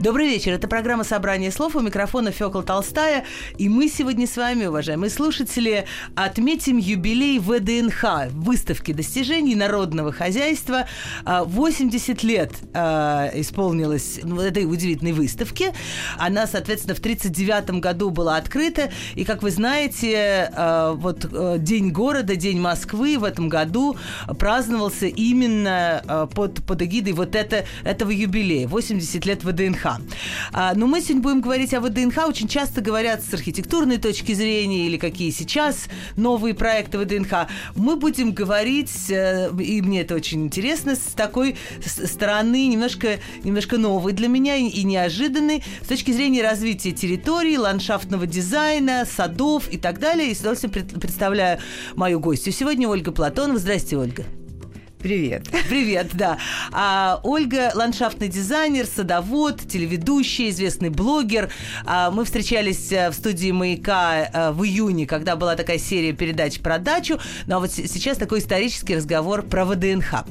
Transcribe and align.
Добрый 0.00 0.28
вечер. 0.28 0.52
Это 0.52 0.68
программа 0.68 1.02
«Собрание 1.02 1.50
слов». 1.50 1.74
У 1.74 1.80
микрофона 1.80 2.30
Фёкла 2.30 2.62
Толстая. 2.62 3.24
И 3.56 3.68
мы 3.68 3.88
сегодня 3.88 4.28
с 4.28 4.36
вами, 4.36 4.66
уважаемые 4.66 5.10
слушатели, 5.10 5.86
отметим 6.14 6.76
юбилей 6.76 7.40
ВДНХ, 7.40 8.30
выставки 8.30 8.92
достижений 8.92 9.56
народного 9.56 10.12
хозяйства. 10.12 10.86
80 11.26 12.16
а, 12.16 12.26
лет 12.26 12.52
а, 12.74 13.30
исполнилось 13.34 14.20
ну, 14.22 14.40
этой 14.40 14.66
удивительной 14.66 15.10
выставки. 15.10 15.74
Она, 16.16 16.46
соответственно, 16.46 16.94
в 16.94 17.00
1939 17.00 17.80
году 17.80 18.10
была 18.10 18.36
открыта. 18.36 18.92
И, 19.16 19.24
как 19.24 19.42
вы 19.42 19.50
знаете, 19.50 20.52
а, 20.54 20.92
вот 20.92 21.26
э, 21.28 21.56
День 21.58 21.90
города, 21.90 22.36
День 22.36 22.60
Москвы 22.60 23.18
в 23.18 23.24
этом 23.24 23.48
году 23.48 23.96
праздновался 24.38 25.06
именно 25.06 26.28
под, 26.36 26.64
под 26.64 26.82
эгидой 26.82 27.14
вот 27.14 27.34
это, 27.34 27.64
этого 27.82 28.10
юбилея. 28.12 28.68
80 28.68 29.26
лет 29.26 29.42
ВДНХ. 29.42 29.87
А, 30.52 30.74
но 30.74 30.86
мы 30.86 31.00
сегодня 31.00 31.22
будем 31.22 31.40
говорить 31.40 31.74
о 31.74 31.80
ВДНХ. 31.80 32.28
Очень 32.28 32.48
часто 32.48 32.80
говорят 32.80 33.22
с 33.22 33.32
архитектурной 33.32 33.98
точки 33.98 34.32
зрения 34.32 34.86
или 34.86 34.96
какие 34.96 35.30
сейчас 35.30 35.88
новые 36.16 36.54
проекты 36.54 36.98
ВДНХ. 36.98 37.48
Мы 37.74 37.96
будем 37.96 38.32
говорить, 38.32 39.10
э, 39.10 39.50
и 39.60 39.80
мне 39.82 40.02
это 40.02 40.14
очень 40.14 40.44
интересно, 40.44 40.94
с 40.94 41.14
такой 41.14 41.56
стороны 41.84 42.66
немножко, 42.66 43.18
немножко 43.44 43.78
новой 43.78 44.12
для 44.12 44.28
меня 44.28 44.56
и 44.56 44.82
неожиданной 44.84 45.64
с 45.82 45.88
точки 45.88 46.10
зрения 46.10 46.42
развития 46.42 46.92
территории, 46.92 47.56
ландшафтного 47.56 48.26
дизайна, 48.26 49.04
садов 49.04 49.68
и 49.70 49.78
так 49.78 49.98
далее. 49.98 50.30
И 50.30 50.34
с 50.34 50.40
удовольствием 50.40 50.72
представляю 50.72 51.58
мою 51.94 52.20
гостью 52.20 52.52
сегодня 52.52 52.88
Ольга 52.88 53.12
Платонова. 53.12 53.58
Здрасте, 53.58 53.96
Ольга. 53.96 54.24
Привет. 54.98 55.48
Привет, 55.68 56.08
да. 56.14 56.38
А, 56.72 57.20
Ольга– 57.22 57.70
ландшафтный 57.74 58.26
дизайнер, 58.26 58.84
садовод, 58.84 59.60
телеведущий, 59.60 60.50
известный 60.50 60.88
блогер. 60.88 61.50
А, 61.86 62.10
мы 62.10 62.24
встречались 62.24 62.90
э, 62.90 63.10
в 63.10 63.14
студии 63.14 63.52
«Маяка» 63.52 64.24
э, 64.24 64.50
в 64.50 64.64
июне, 64.64 65.06
когда 65.06 65.36
была 65.36 65.54
такая 65.54 65.78
серия 65.78 66.12
передач 66.12 66.58
про 66.58 66.78
дачу. 66.78 67.20
Ну 67.46 67.56
а 67.56 67.60
вот 67.60 67.70
сейчас 67.70 68.18
такой 68.18 68.40
исторический 68.40 68.96
разговор 68.96 69.42
про 69.42 69.64
ВДНХ. 69.66 70.24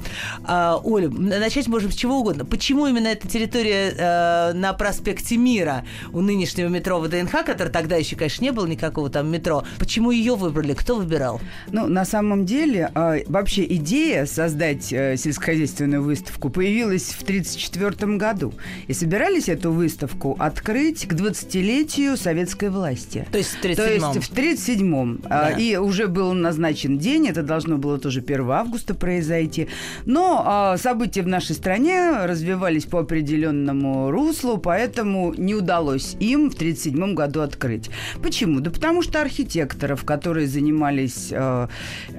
А, 0.44 0.82
Оля, 0.84 1.08
начать 1.08 1.68
можем 1.68 1.90
с 1.90 1.96
чего 1.96 2.20
угодно. 2.20 2.44
Почему 2.44 2.88
именно 2.88 3.08
эта 3.08 3.26
территория 3.26 3.96
а, 3.98 4.54
на 4.54 4.74
проспекте 4.74 5.38
Мира 5.38 5.86
у 6.12 6.20
нынешнего 6.20 6.68
метро 6.68 7.00
ВДНХ, 7.00 7.46
который 7.46 7.70
тогда 7.70 7.96
еще, 7.96 8.18
конечно, 8.18 8.44
не 8.44 8.52
было 8.52 8.66
никакого 8.66 9.10
там 9.10 9.32
метро, 9.32 9.64
почему 9.80 10.12
ее 10.12 10.36
выбрали? 10.36 10.74
Кто 10.74 10.98
выбирал? 10.98 11.40
Ну, 11.72 11.88
на 11.88 12.04
самом 12.04 12.46
деле, 12.46 12.92
а, 12.96 13.16
вообще 13.28 13.64
идея 13.64 14.26
создать 14.26 14.57
создать 14.58 14.92
э, 14.92 15.18
сельскохозяйственную 15.18 16.02
выставку, 16.02 16.50
появилась 16.50 17.10
в 17.12 17.22
1934 17.22 18.18
году. 18.18 18.54
И 18.88 18.94
собирались 18.94 19.50
эту 19.50 19.72
выставку 19.72 20.36
открыть 20.40 21.08
к 21.08 21.14
20-летию 21.14 22.18
советской 22.18 22.70
власти. 22.70 23.28
То 23.32 23.38
есть 23.38 23.52
в 23.52 23.60
1937 23.60 24.02
То 24.02 24.16
есть 24.16 24.28
в 24.28 24.32
1937 24.32 25.18
да. 25.30 25.50
И 25.52 25.76
уже 25.76 26.08
был 26.08 26.34
назначен 26.34 26.98
день, 26.98 27.28
это 27.28 27.44
должно 27.44 27.78
было 27.78 28.00
тоже 28.00 28.22
1 28.22 28.50
августа 28.50 28.96
произойти. 28.96 29.68
Но 30.06 30.44
а, 30.44 30.78
события 30.78 31.22
в 31.22 31.28
нашей 31.28 31.56
стране 31.56 32.26
развивались 32.26 32.86
по 32.86 33.00
определенному 33.00 34.10
руслу, 34.10 34.58
поэтому 34.58 35.36
не 35.38 35.54
удалось 35.54 36.16
им 36.20 36.50
в 36.50 36.56
1937 36.56 37.14
году 37.14 37.42
открыть. 37.42 37.92
Почему? 38.24 38.60
Да 38.60 38.72
потому 38.72 39.04
что 39.04 39.22
архитекторов, 39.22 40.04
которые 40.04 40.48
занимались 40.48 41.28
э, 41.32 41.68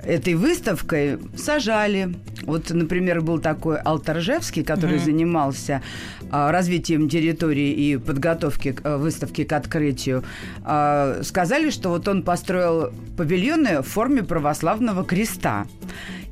этой 0.05 0.35
выставкой, 0.35 1.19
сажали, 1.37 2.15
вот, 2.43 2.71
например, 2.71 3.21
был 3.21 3.39
такой 3.39 3.79
Алтаржевский, 3.79 4.65
который 4.65 4.97
mm-hmm. 4.97 5.05
занимался 5.05 5.83
а, 6.31 6.53
развитием 6.53 7.09
территории 7.09 7.73
и 7.73 7.97
подготовки 7.97 8.73
к, 8.73 8.81
а, 8.85 8.99
выставки 8.99 9.45
к 9.45 9.53
открытию. 9.53 10.25
А, 10.65 11.21
сказали, 11.23 11.71
что 11.71 11.91
вот 11.91 12.09
он 12.09 12.23
построил 12.23 12.93
павильоны 13.17 13.83
в 13.83 13.87
форме 13.87 14.23
православного 14.23 15.05
креста. 15.05 15.67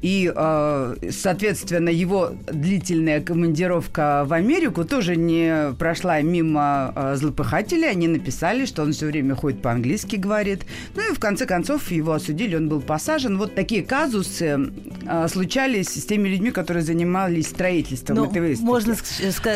И, 0.03 0.33
э, 0.35 0.97
соответственно, 1.11 1.89
его 1.89 2.33
длительная 2.47 3.21
командировка 3.21 4.25
в 4.27 4.33
Америку 4.33 4.85
тоже 4.85 5.17
не 5.17 5.73
прошла 5.79 6.21
мимо 6.21 6.93
э, 6.95 7.17
злопыхателей. 7.17 7.91
Они 7.91 8.09
написали, 8.09 8.67
что 8.67 8.83
он 8.83 8.93
все 8.93 9.07
время 9.07 9.35
ходит 9.35 9.63
по-английски, 9.63 10.17
говорит. 10.17 10.65
Ну 10.95 11.11
и 11.11 11.15
в 11.15 11.19
конце 11.19 11.47
концов 11.47 11.91
его 11.91 12.13
осудили, 12.13 12.57
он 12.57 12.69
был 12.69 12.81
посажен. 12.81 13.39
Вот 13.39 13.55
такие 13.55 13.83
казусы 13.83 14.71
э, 15.07 15.29
случались 15.29 15.89
с 15.89 16.05
теми 16.05 16.29
людьми, 16.29 16.51
которые 16.51 16.83
занимались 16.83 17.49
строительством 17.49 18.17
ну, 18.17 18.31
этой 18.31 18.41
выставки. 18.41 18.67
Можно 18.67 18.95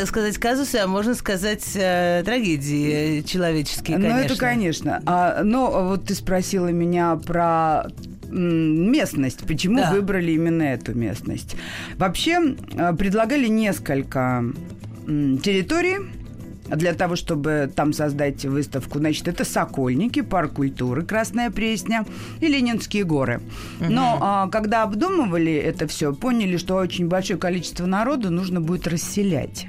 сказать 0.07 0.39
казусы, 0.39 0.77
а 0.77 0.87
можно 0.87 1.15
сказать 1.15 1.65
э, 1.75 2.22
трагедии 2.25 3.22
человеческие, 3.22 3.97
конечно. 3.97 4.17
Ну, 4.17 4.25
это 4.25 4.37
конечно. 4.37 5.03
А, 5.07 5.43
но 5.43 5.89
вот 5.89 6.05
ты 6.07 6.15
спросила 6.15 6.69
меня 6.69 7.17
про 7.17 7.87
местность. 8.30 9.46
Почему 9.46 9.78
да. 9.78 9.92
выбрали 9.92 10.32
именно 10.32 10.62
эту 10.62 10.94
местность? 10.94 11.56
Вообще 11.96 12.56
э, 12.74 12.94
предлагали 12.94 13.46
несколько 13.46 14.44
территорий 15.06 15.98
для 16.70 16.94
того, 16.94 17.16
чтобы 17.16 17.70
там 17.75 17.92
создать 17.92 18.44
выставку. 18.44 18.98
Значит, 18.98 19.28
это 19.28 19.44
Сокольники, 19.44 20.20
парк 20.20 20.54
культуры, 20.54 21.03
Красная 21.03 21.50
Пресня 21.50 22.04
и 22.41 22.47
Ленинские 22.47 23.04
горы. 23.04 23.41
Но 23.81 24.19
а, 24.20 24.48
когда 24.48 24.82
обдумывали 24.82 25.53
это 25.53 25.86
все, 25.86 26.12
поняли, 26.12 26.56
что 26.56 26.76
очень 26.76 27.09
большое 27.09 27.38
количество 27.38 27.86
народа 27.86 28.30
нужно 28.30 28.60
будет 28.60 28.86
расселять. 28.86 29.66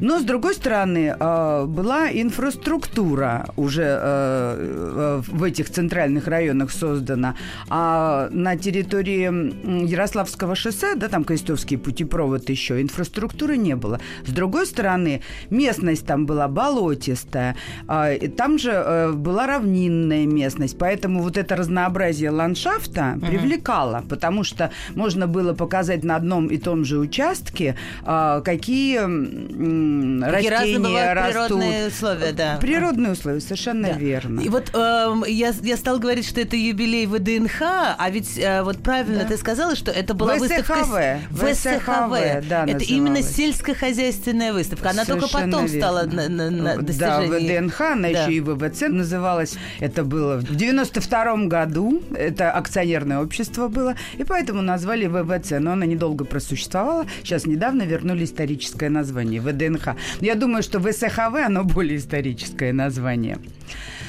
Но, 0.00 0.20
с 0.20 0.24
другой 0.24 0.54
стороны, 0.54 1.14
а, 1.18 1.66
была 1.66 2.10
инфраструктура 2.10 3.48
уже 3.56 3.84
а, 3.86 5.22
в 5.26 5.42
этих 5.42 5.70
центральных 5.70 6.26
районах 6.26 6.70
создана. 6.70 7.34
А 7.68 8.28
на 8.30 8.56
территории 8.56 9.88
Ярославского 9.88 10.54
шоссе, 10.54 10.94
да, 10.94 11.08
там 11.08 11.24
Крестовский 11.24 11.78
путепровод 11.78 12.48
еще, 12.50 12.80
инфраструктуры 12.80 13.56
не 13.56 13.76
было. 13.76 14.00
С 14.26 14.30
другой 14.30 14.66
стороны, 14.66 15.22
местность 15.50 16.06
там 16.06 16.26
была 16.28 16.46
болотистая, 16.46 17.56
а, 17.88 18.14
там 18.36 18.58
же 18.58 18.70
э, 18.70 19.12
была 19.12 19.46
равнинная 19.46 20.26
местность, 20.26 20.78
поэтому 20.78 21.22
вот 21.22 21.36
это 21.36 21.56
разнообразие 21.56 22.30
ландшафта 22.30 23.14
угу. 23.16 23.26
привлекало, 23.26 24.04
потому 24.08 24.44
что 24.44 24.70
можно 24.94 25.26
было 25.26 25.54
показать 25.54 26.04
на 26.04 26.16
одном 26.16 26.48
и 26.48 26.58
том 26.58 26.84
же 26.84 26.98
участке, 26.98 27.76
а, 28.04 28.40
какие 28.42 28.98
растения 28.98 31.14
растут. 31.14 31.58
Природные 31.58 31.88
условия, 31.88 32.32
да. 32.32 32.58
Природные 32.60 33.12
условия, 33.12 33.40
совершенно 33.40 33.88
да. 33.88 33.94
верно. 33.94 34.40
И 34.40 34.48
вот 34.48 34.70
э, 34.74 35.14
я, 35.28 35.54
я 35.62 35.76
стал 35.76 35.98
говорить, 35.98 36.28
что 36.28 36.40
это 36.40 36.56
юбилей 36.56 37.06
ВДНХ, 37.06 37.62
а 37.62 38.10
ведь 38.10 38.38
э, 38.38 38.62
вот 38.62 38.82
правильно 38.82 39.20
да. 39.20 39.28
ты 39.28 39.38
сказала, 39.38 39.74
что 39.74 39.90
это 39.90 40.14
была 40.14 40.34
ВСХВ. 40.34 40.98
выставка... 41.30 41.30
ВСХВ, 41.30 42.48
да, 42.48 42.64
Это 42.66 42.84
именно 42.84 43.22
сельскохозяйственная 43.22 44.52
выставка. 44.52 44.90
Она 44.90 45.04
Совершенно 45.04 45.20
только 45.20 45.34
потом 45.34 45.66
верно. 45.66 45.80
стала 45.80 46.06
на, 46.26 46.50
на, 46.50 46.74
на 46.74 46.82
достижение. 46.82 47.60
Да, 47.60 47.60
ВДНХ, 47.60 47.80
она 47.80 48.02
да. 48.02 48.08
еще 48.08 48.32
и 48.32 48.40
ВВЦ 48.40 48.88
называлась. 48.88 49.56
Это 49.80 50.02
было 50.04 50.38
в 50.38 50.56
92 50.56 51.46
году. 51.46 52.02
Это 52.16 52.50
акционерное 52.50 53.20
общество 53.20 53.68
было. 53.68 53.94
И 54.16 54.24
поэтому 54.24 54.62
назвали 54.62 55.06
ВВЦ. 55.06 55.52
Но 55.60 55.72
она 55.72 55.86
недолго 55.86 56.24
просуществовала. 56.24 57.06
Сейчас 57.22 57.46
недавно 57.46 57.82
вернули 57.82 58.24
историческое 58.24 58.88
название 58.88 59.40
ВДНХ. 59.40 59.90
Я 60.20 60.34
думаю, 60.34 60.62
что 60.62 60.80
ВСХВ, 60.80 61.34
оно 61.44 61.64
более 61.64 61.98
историческое 61.98 62.72
название. 62.72 63.38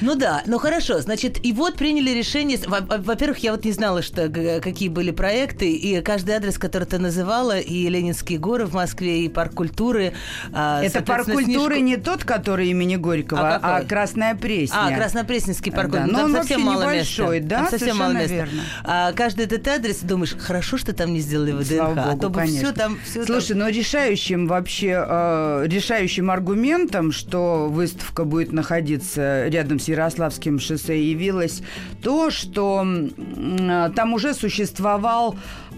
Ну 0.02 0.16
да, 0.16 0.44
ну 0.46 0.60
хорошо, 0.60 1.00
значит, 1.02 1.44
и 1.46 1.52
вот 1.54 1.76
приняли 1.76 2.12
решение. 2.12 2.58
Во-первых, 2.68 3.40
я 3.40 3.52
вот 3.52 3.66
не 3.66 3.72
знала, 3.72 4.02
что 4.02 4.30
какие 4.30 4.90
были 4.90 5.12
проекты, 5.12 5.72
и 5.72 6.02
каждый 6.02 6.36
адрес, 6.36 6.58
который 6.58 6.86
ты 6.86 7.00
называла, 7.00 7.60
и 7.60 7.88
Ленинские 7.90 8.40
горы 8.40 8.66
в 8.66 8.74
Москве, 8.74 9.26
и 9.26 9.30
парк 9.30 9.54
культуры. 9.54 10.14
А, 10.54 10.82
Это 10.84 11.02
парк 11.02 11.26
культуры 11.26 11.76
снежку... 11.76 11.84
не 11.84 11.98
тот, 11.98 12.24
который 12.24 12.70
имени 12.70 12.96
Горького, 12.96 13.56
а, 13.56 13.78
а 13.78 13.84
Красная 13.84 14.36
Пресня. 14.36 14.78
А, 14.78 14.92
Краснопресненский 14.96 15.72
парк 15.72 15.92
да, 15.92 16.02
культуры. 16.04 16.22
Но 16.22 16.28
там 16.28 16.36
он 16.36 16.38
совсем 16.38 16.62
мало 16.62 16.82
небольшой, 16.84 17.40
места. 17.40 17.50
да, 17.50 17.58
там 17.58 17.70
совсем 17.70 17.98
мало 17.98 18.12
места. 18.14 18.34
Верно. 18.34 18.62
А 18.84 19.12
каждый 19.14 19.46
этот 19.46 19.68
адрес 19.68 20.00
думаешь, 20.00 20.36
хорошо, 20.38 20.78
что 20.78 20.94
там 20.94 21.14
не 21.14 21.20
сделали 21.20 21.52
ВДНХ, 21.52 21.68
Слава 21.68 21.96
Богу, 21.96 22.10
а 22.10 22.18
то 22.18 22.30
бы 22.30 22.40
конечно. 22.40 22.60
все 22.60 22.72
там... 22.72 23.00
Все 23.04 23.26
Слушай, 23.26 23.50
там... 23.50 23.60
но 23.60 23.68
решающим 23.70 24.48
вообще, 24.48 25.06
э, 25.08 25.64
решающим 25.68 26.32
аргументом, 26.32 27.12
что 27.12 27.68
выставка 27.70 28.24
будет 28.24 28.52
находиться 28.54 29.48
рядом 29.48 29.80
с 29.80 29.89
Ярославским 29.90 30.60
шоссе 30.60 31.04
явилось 31.04 31.62
то, 32.02 32.30
что 32.30 32.86
там 33.96 34.14
уже 34.14 34.34
существовал 34.34 35.36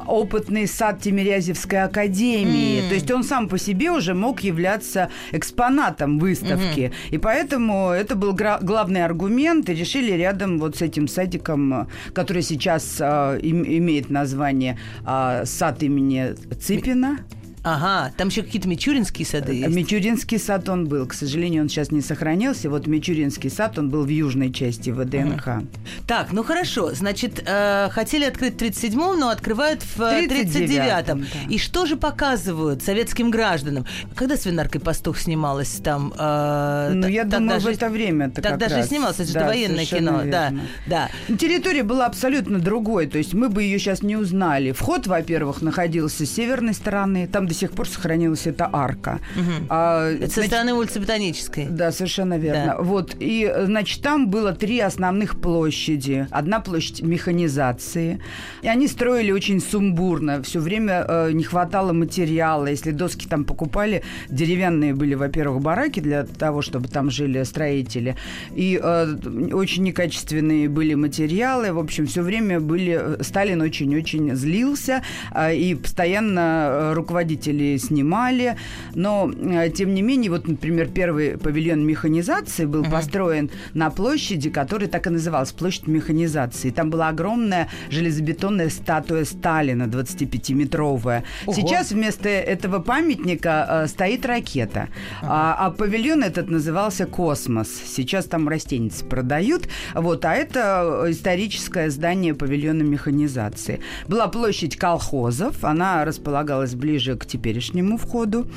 опытный 0.07 0.67
сад 0.67 1.01
Тимирязевской 1.01 1.83
академии. 1.83 2.81
Mm. 2.81 2.89
То 2.89 2.95
есть 2.95 3.11
он 3.11 3.23
сам 3.23 3.47
по 3.47 3.57
себе 3.57 3.91
уже 3.91 4.13
мог 4.13 4.41
являться 4.41 5.09
экспонатом 5.31 6.19
выставки. 6.19 6.79
Mm-hmm. 6.79 7.11
И 7.11 7.17
поэтому 7.17 7.89
это 7.89 8.15
был 8.15 8.33
главный 8.33 9.05
аргумент. 9.05 9.69
И 9.69 9.73
решили 9.73 10.11
рядом 10.11 10.59
вот 10.59 10.77
с 10.77 10.81
этим 10.81 11.07
садиком, 11.07 11.87
который 12.13 12.41
сейчас 12.41 12.97
э, 12.99 13.39
имеет 13.41 14.09
название 14.09 14.77
э, 15.05 15.43
сад 15.45 15.83
имени 15.83 16.33
Цыпина. 16.59 17.19
Ага, 17.63 18.11
там 18.17 18.29
еще 18.29 18.41
какие-то 18.41 18.67
Мичуринские 18.67 19.25
сады 19.25 19.53
есть. 19.53 19.75
Мичуринский 19.75 20.39
сад 20.39 20.67
он 20.67 20.87
был. 20.87 21.05
К 21.05 21.13
сожалению, 21.13 21.63
он 21.63 21.69
сейчас 21.69 21.91
не 21.91 22.01
сохранился. 22.01 22.69
Вот 22.69 22.87
Мичуринский 22.87 23.51
сад, 23.51 23.77
он 23.77 23.89
был 23.89 24.03
в 24.03 24.09
южной 24.09 24.51
части 24.51 24.89
ВДНХ. 24.89 25.47
Ага. 25.47 25.63
Так, 26.07 26.31
ну 26.31 26.43
хорошо. 26.43 26.93
Значит, 26.93 27.43
э, 27.45 27.89
хотели 27.91 28.25
открыть 28.25 28.55
в 28.55 28.57
37-м, 28.57 29.19
но 29.19 29.29
открывают 29.29 29.83
в 29.83 29.99
39-м. 29.99 31.21
Э, 31.21 31.25
да. 31.25 31.53
И 31.53 31.59
что 31.59 31.85
же 31.85 31.97
показывают 31.97 32.81
советским 32.81 33.29
гражданам? 33.29 33.85
Когда 34.15 34.37
«Свинарка 34.37 34.79
пастух» 34.79 35.19
снималась 35.19 35.79
там? 35.83 36.13
Э, 36.17 36.91
ну, 36.93 37.07
я 37.07 37.25
думаю, 37.25 37.59
же, 37.59 37.67
в 37.67 37.71
это 37.71 37.89
время 37.89 38.25
-то 38.25 38.41
Тогда 38.41 38.69
же 38.69 38.83
снималось, 38.83 39.19
это 39.19 39.27
же 39.27 39.33
да, 39.33 39.45
военное 39.45 39.85
кино. 39.85 40.23
Да, 40.25 40.51
да. 40.87 41.09
Территория 41.27 41.83
была 41.83 42.07
абсолютно 42.07 42.59
другой. 42.59 43.05
То 43.05 43.19
есть 43.19 43.35
мы 43.35 43.49
бы 43.49 43.61
ее 43.61 43.77
сейчас 43.77 44.01
не 44.01 44.15
узнали. 44.15 44.71
Вход, 44.71 45.05
во-первых, 45.05 45.61
находился 45.61 46.25
с 46.25 46.31
северной 46.31 46.73
стороны. 46.73 47.27
Там 47.27 47.50
до 47.51 47.57
сих 47.57 47.71
пор 47.71 47.87
сохранилась 47.87 48.47
эта 48.47 48.69
арка. 48.71 49.19
Угу. 49.35 49.65
А, 49.69 50.09
Это 50.09 50.17
значит, 50.17 50.33
со 50.35 50.43
стороны 50.43 50.73
улицы 50.73 50.99
Ботанической. 51.01 51.67
Да, 51.69 51.91
совершенно 51.91 52.37
верно. 52.37 52.75
Да. 52.77 52.83
Вот. 52.83 53.15
И, 53.19 53.53
значит, 53.65 54.01
там 54.01 54.29
было 54.29 54.53
три 54.53 54.79
основных 54.79 55.41
площади. 55.41 56.27
Одна 56.31 56.61
площадь 56.61 57.01
механизации. 57.01 58.21
И 58.61 58.67
они 58.67 58.87
строили 58.87 59.31
очень 59.31 59.59
сумбурно. 59.59 60.41
Все 60.43 60.59
время 60.59 61.05
э, 61.07 61.31
не 61.33 61.43
хватало 61.43 61.91
материала. 61.91 62.67
Если 62.67 62.91
доски 62.91 63.27
там 63.27 63.43
покупали, 63.43 64.03
деревянные 64.29 64.93
были, 64.93 65.15
во-первых, 65.15 65.61
бараки 65.61 65.99
для 65.99 66.23
того, 66.23 66.61
чтобы 66.61 66.87
там 66.87 67.11
жили 67.11 67.43
строители. 67.43 68.15
И 68.55 68.79
э, 68.81 69.15
очень 69.51 69.83
некачественные 69.83 70.69
были 70.69 70.93
материалы. 70.93 71.73
В 71.73 71.79
общем, 71.79 72.07
все 72.07 72.21
время 72.21 72.61
были... 72.61 72.97
Э, 72.97 73.23
Сталин 73.23 73.61
очень-очень 73.61 74.35
злился 74.35 75.03
э, 75.33 75.55
и 75.55 75.75
постоянно 75.75 76.39
э, 76.39 76.93
руководитель 76.93 77.40
руководители 77.41 77.77
снимали, 77.77 78.57
но, 78.95 79.31
э, 79.31 79.69
тем 79.69 79.93
не 79.93 80.01
менее, 80.01 80.31
вот, 80.31 80.47
например, 80.47 80.87
первый 80.87 81.37
павильон 81.37 81.85
механизации 81.85 82.65
был 82.65 82.83
uh-huh. 82.83 82.91
построен 82.91 83.49
на 83.73 83.89
площади, 83.89 84.49
которая 84.49 84.89
так 84.89 85.07
и 85.07 85.09
называлась, 85.09 85.51
площадь 85.51 85.87
механизации. 85.87 86.71
Там 86.71 86.89
была 86.89 87.09
огромная 87.09 87.67
железобетонная 87.89 88.69
статуя 88.69 89.25
Сталина, 89.25 89.83
25-метровая. 89.83 91.23
Ого. 91.45 91.53
Сейчас 91.53 91.91
вместо 91.91 92.29
этого 92.29 92.79
памятника 92.79 93.67
э, 93.69 93.87
стоит 93.87 94.25
ракета, 94.25 94.87
uh-huh. 95.21 95.27
а, 95.27 95.55
а 95.59 95.71
павильон 95.71 96.23
этот 96.23 96.49
назывался 96.49 97.05
«Космос». 97.05 97.69
Сейчас 97.85 98.25
там 98.25 98.47
растеницы 98.49 99.05
продают, 99.05 99.67
вот, 99.95 100.25
а 100.25 100.33
это 100.33 101.05
историческое 101.07 101.89
здание 101.89 102.33
павильона 102.33 102.83
механизации. 102.83 103.79
Была 104.07 104.27
площадь 104.27 104.75
колхозов, 104.75 105.63
она 105.63 106.05
располагалась 106.05 106.75
ближе 106.75 107.15
к 107.15 107.25
теперешнему 107.31 107.97
входу. 107.97 108.47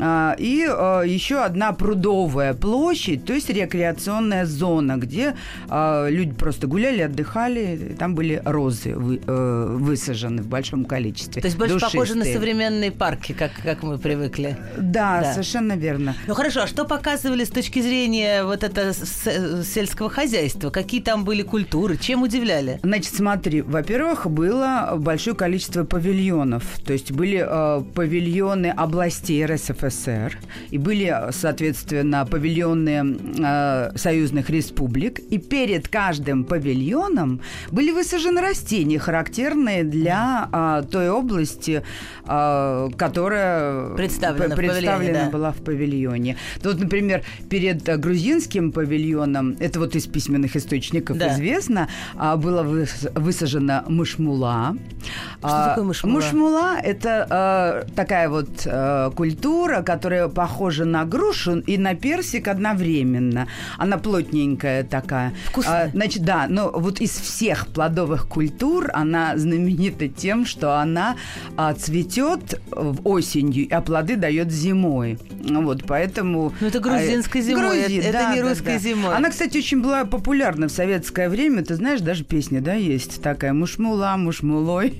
А, 0.00 0.34
и 0.38 0.64
а, 0.68 1.02
еще 1.02 1.42
одна 1.42 1.72
прудовая 1.72 2.54
площадь, 2.54 3.24
то 3.24 3.32
есть 3.32 3.50
рекреационная 3.50 4.46
зона, 4.46 4.96
где 4.96 5.34
а, 5.68 6.08
люди 6.08 6.32
просто 6.32 6.66
гуляли, 6.66 7.02
отдыхали. 7.02 7.96
Там 7.98 8.14
были 8.14 8.40
розы 8.44 8.90
э, 8.90 9.66
высажены 9.78 10.42
в 10.42 10.46
большом 10.46 10.84
количестве. 10.84 11.42
То 11.42 11.48
есть 11.48 11.58
больше 11.58 11.74
Душистые. 11.74 12.00
похоже 12.00 12.18
на 12.18 12.24
современные 12.24 12.92
парки, 12.92 13.32
как, 13.32 13.52
как 13.62 13.82
мы 13.82 13.98
привыкли. 13.98 14.56
Да, 14.76 15.20
да, 15.20 15.32
совершенно 15.32 15.74
верно. 15.74 16.14
Ну 16.26 16.34
хорошо, 16.34 16.62
а 16.62 16.66
что 16.66 16.84
показывали 16.84 17.44
с 17.44 17.50
точки 17.50 17.80
зрения 17.80 18.44
вот 18.44 18.62
это 18.62 18.92
сельского 18.92 20.10
хозяйства? 20.10 20.70
Какие 20.70 21.02
там 21.02 21.24
были 21.24 21.42
культуры? 21.42 21.96
Чем 21.96 22.22
удивляли? 22.22 22.78
Значит, 22.82 23.14
смотри, 23.14 23.62
во-первых, 23.62 24.30
было 24.30 24.94
большое 24.96 25.34
количество 25.34 25.84
павильонов. 25.84 26.64
То 26.84 26.92
есть 26.92 27.12
были 27.12 27.44
э, 27.46 27.82
павильоны 27.94 28.68
областей 28.68 29.44
РСФСР 29.44 29.87
СССР, 29.90 30.38
и 30.70 30.78
были, 30.78 31.14
соответственно, 31.30 32.26
павильоны 32.26 33.18
э, 33.38 33.90
союзных 33.96 34.50
республик, 34.50 35.18
и 35.18 35.38
перед 35.38 35.88
каждым 35.88 36.44
павильоном 36.44 37.40
были 37.70 37.90
высажены 37.90 38.40
растения, 38.40 38.98
характерные 38.98 39.84
для 39.84 40.48
э, 40.52 40.82
той 40.90 41.10
области, 41.10 41.82
э, 42.26 42.88
которая 42.96 43.94
представлена, 43.94 44.56
представлена 44.56 45.20
в 45.20 45.24
да. 45.24 45.30
была 45.30 45.52
в 45.52 45.62
павильоне. 45.62 46.36
Тут, 46.62 46.80
например, 46.80 47.22
перед 47.50 47.82
грузинским 48.00 48.72
павильоном, 48.72 49.56
это 49.60 49.78
вот 49.78 49.94
из 49.96 50.06
письменных 50.06 50.56
источников 50.56 51.18
да. 51.18 51.34
известно, 51.34 51.88
э, 52.14 52.36
было 52.36 52.62
высажена 53.14 53.84
мышмула. 53.88 54.76
Что 55.38 55.48
а, 55.48 55.68
такое 55.68 55.84
мышмула? 55.84 56.14
Мышмула– 56.14 56.76
это 56.82 57.84
э, 57.86 57.94
такая 57.94 58.28
вот 58.28 58.48
э, 58.64 59.10
культура, 59.14 59.77
которая 59.82 60.28
похожа 60.28 60.84
на 60.84 61.04
грушу 61.04 61.58
и 61.60 61.78
на 61.78 61.94
персик 61.94 62.48
одновременно. 62.48 63.48
Она 63.76 63.98
плотненькая 63.98 64.84
такая. 64.84 65.32
Вкусная. 65.46 65.86
А, 65.86 65.88
значит, 65.88 66.24
да, 66.24 66.46
но 66.48 66.70
вот 66.70 67.00
из 67.00 67.10
всех 67.10 67.68
плодовых 67.68 68.28
культур 68.28 68.90
она 68.92 69.36
знаменита 69.36 70.08
тем, 70.08 70.46
что 70.46 70.78
она 70.80 71.16
а, 71.56 71.74
цветет 71.74 72.60
осенью, 73.04 73.68
а 73.70 73.80
плоды 73.80 74.16
дает 74.16 74.50
зимой. 74.50 75.18
Вот, 75.40 75.84
поэтому... 75.86 76.52
Ну, 76.60 76.66
это 76.66 76.80
грузинской 76.80 77.40
а, 77.40 77.44
зимой, 77.44 77.80
Грузии, 77.80 77.98
это, 77.98 78.12
да, 78.12 78.20
это 78.20 78.34
не 78.34 78.42
русской 78.42 78.64
да, 78.64 78.72
да. 78.72 78.78
зимой. 78.78 79.16
Она, 79.16 79.30
кстати, 79.30 79.58
очень 79.58 79.80
была 79.80 80.04
популярна 80.04 80.68
в 80.68 80.72
советское 80.72 81.28
время. 81.28 81.64
Ты 81.64 81.74
знаешь, 81.74 82.00
даже 82.00 82.24
песня, 82.24 82.60
да, 82.60 82.74
есть 82.74 83.22
такая 83.22 83.52
«Мушмула, 83.52 84.16
мушмулой». 84.16 84.94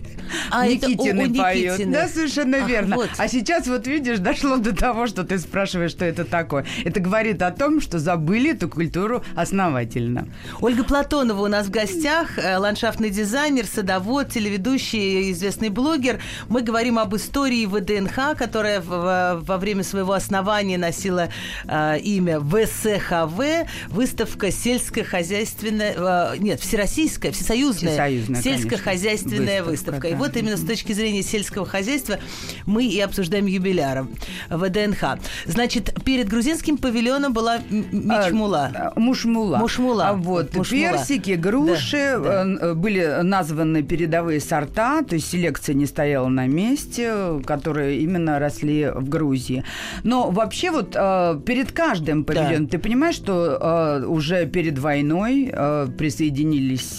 А, 0.51 0.67
Никитины 0.67 1.23
это 1.23 1.31
у, 1.31 1.35
у 1.35 1.43
поет. 1.43 1.91
Да, 1.91 2.09
совершенно 2.09 2.59
Ах, 2.59 2.69
верно. 2.69 2.97
Вот. 2.97 3.11
А 3.17 3.29
сейчас 3.29 3.67
вот 3.67 3.87
видишь, 3.87 4.19
дошло 4.19 4.58
до 4.61 4.75
того, 4.75 5.07
что 5.07 5.25
ты 5.25 5.39
спрашиваешь, 5.39 5.91
что 5.91 6.05
это 6.05 6.25
такое. 6.25 6.67
Это 6.85 7.01
говорит 7.01 7.43
о 7.43 7.51
том, 7.51 7.81
что 7.81 7.99
забыли 7.99 8.53
эту 8.53 8.69
культуру 8.69 9.23
основательно. 9.35 10.29
Ольга 10.61 10.85
Платонова 10.85 11.43
у 11.43 11.49
нас 11.49 11.67
в 11.67 11.71
гостях, 11.71 12.39
э, 12.39 12.57
ландшафтный 12.57 13.11
дизайнер, 13.11 13.67
садовод, 13.67 14.31
телеведущий, 14.31 15.31
известный 15.33 15.69
блогер. 15.69 16.21
Мы 16.49 16.63
говорим 16.63 16.99
об 16.99 17.15
истории 17.15 17.67
ВДНХ, 17.67 18.37
которая 18.37 18.81
во 18.81 19.57
время 19.59 19.83
своего 19.83 20.13
основания 20.13 20.79
носила 20.79 21.29
э, 21.65 21.99
имя 22.01 22.41
ВСХВ, 22.41 23.69
выставка 23.89 24.51
сельскохозяйственная, 24.51 25.95
э, 25.97 26.37
нет, 26.39 26.61
всероссийская, 26.61 27.33
всесоюзная, 27.33 27.93
всесоюзная 27.93 28.43
сельскохозяйственная 28.43 29.63
выставка. 29.63 29.69
выставка. 29.71 30.01
Да. 30.03 30.09
И 30.09 30.15
вот 30.15 30.37
именно 30.37 30.57
с 30.57 30.65
точки 30.65 30.93
зрения 30.93 31.23
сельского 31.23 31.67
хозяйства 31.67 32.19
мы 32.67 32.87
и 32.87 33.01
обсуждаем 33.01 33.47
юбиляра. 33.47 34.07
ВДНХ. 34.51 35.19
Значит, 35.47 35.95
перед 36.05 36.29
грузинским 36.29 36.77
павильоном 36.77 37.33
была 37.33 37.59
мечмула. 37.69 38.71
А, 38.75 38.93
мушмула. 38.99 39.59
Мушмула. 39.59 40.09
А 40.09 40.13
вот 40.15 40.55
мушмула. 40.55 40.93
персики, 40.93 41.33
груши, 41.33 42.19
да, 42.23 42.45
да. 42.45 42.69
Э, 42.69 42.75
были 42.75 43.23
названы 43.23 43.83
передовые 43.83 44.41
сорта, 44.41 45.03
то 45.03 45.15
есть 45.15 45.31
селекция 45.31 45.75
не 45.75 45.87
стояла 45.87 46.29
на 46.29 46.47
месте, 46.47 47.41
которые 47.45 48.01
именно 48.01 48.39
росли 48.39 48.91
в 48.91 49.09
Грузии. 49.09 49.65
Но 50.03 50.31
вообще 50.31 50.71
вот 50.71 50.95
э, 50.95 51.41
перед 51.45 51.73
каждым 51.73 52.25
павильоном, 52.25 52.67
да. 52.67 52.71
ты 52.71 52.79
понимаешь, 52.79 53.15
что 53.15 54.01
э, 54.01 54.05
уже 54.07 54.47
перед 54.47 54.79
войной 54.79 55.53
присоединились 55.99 56.99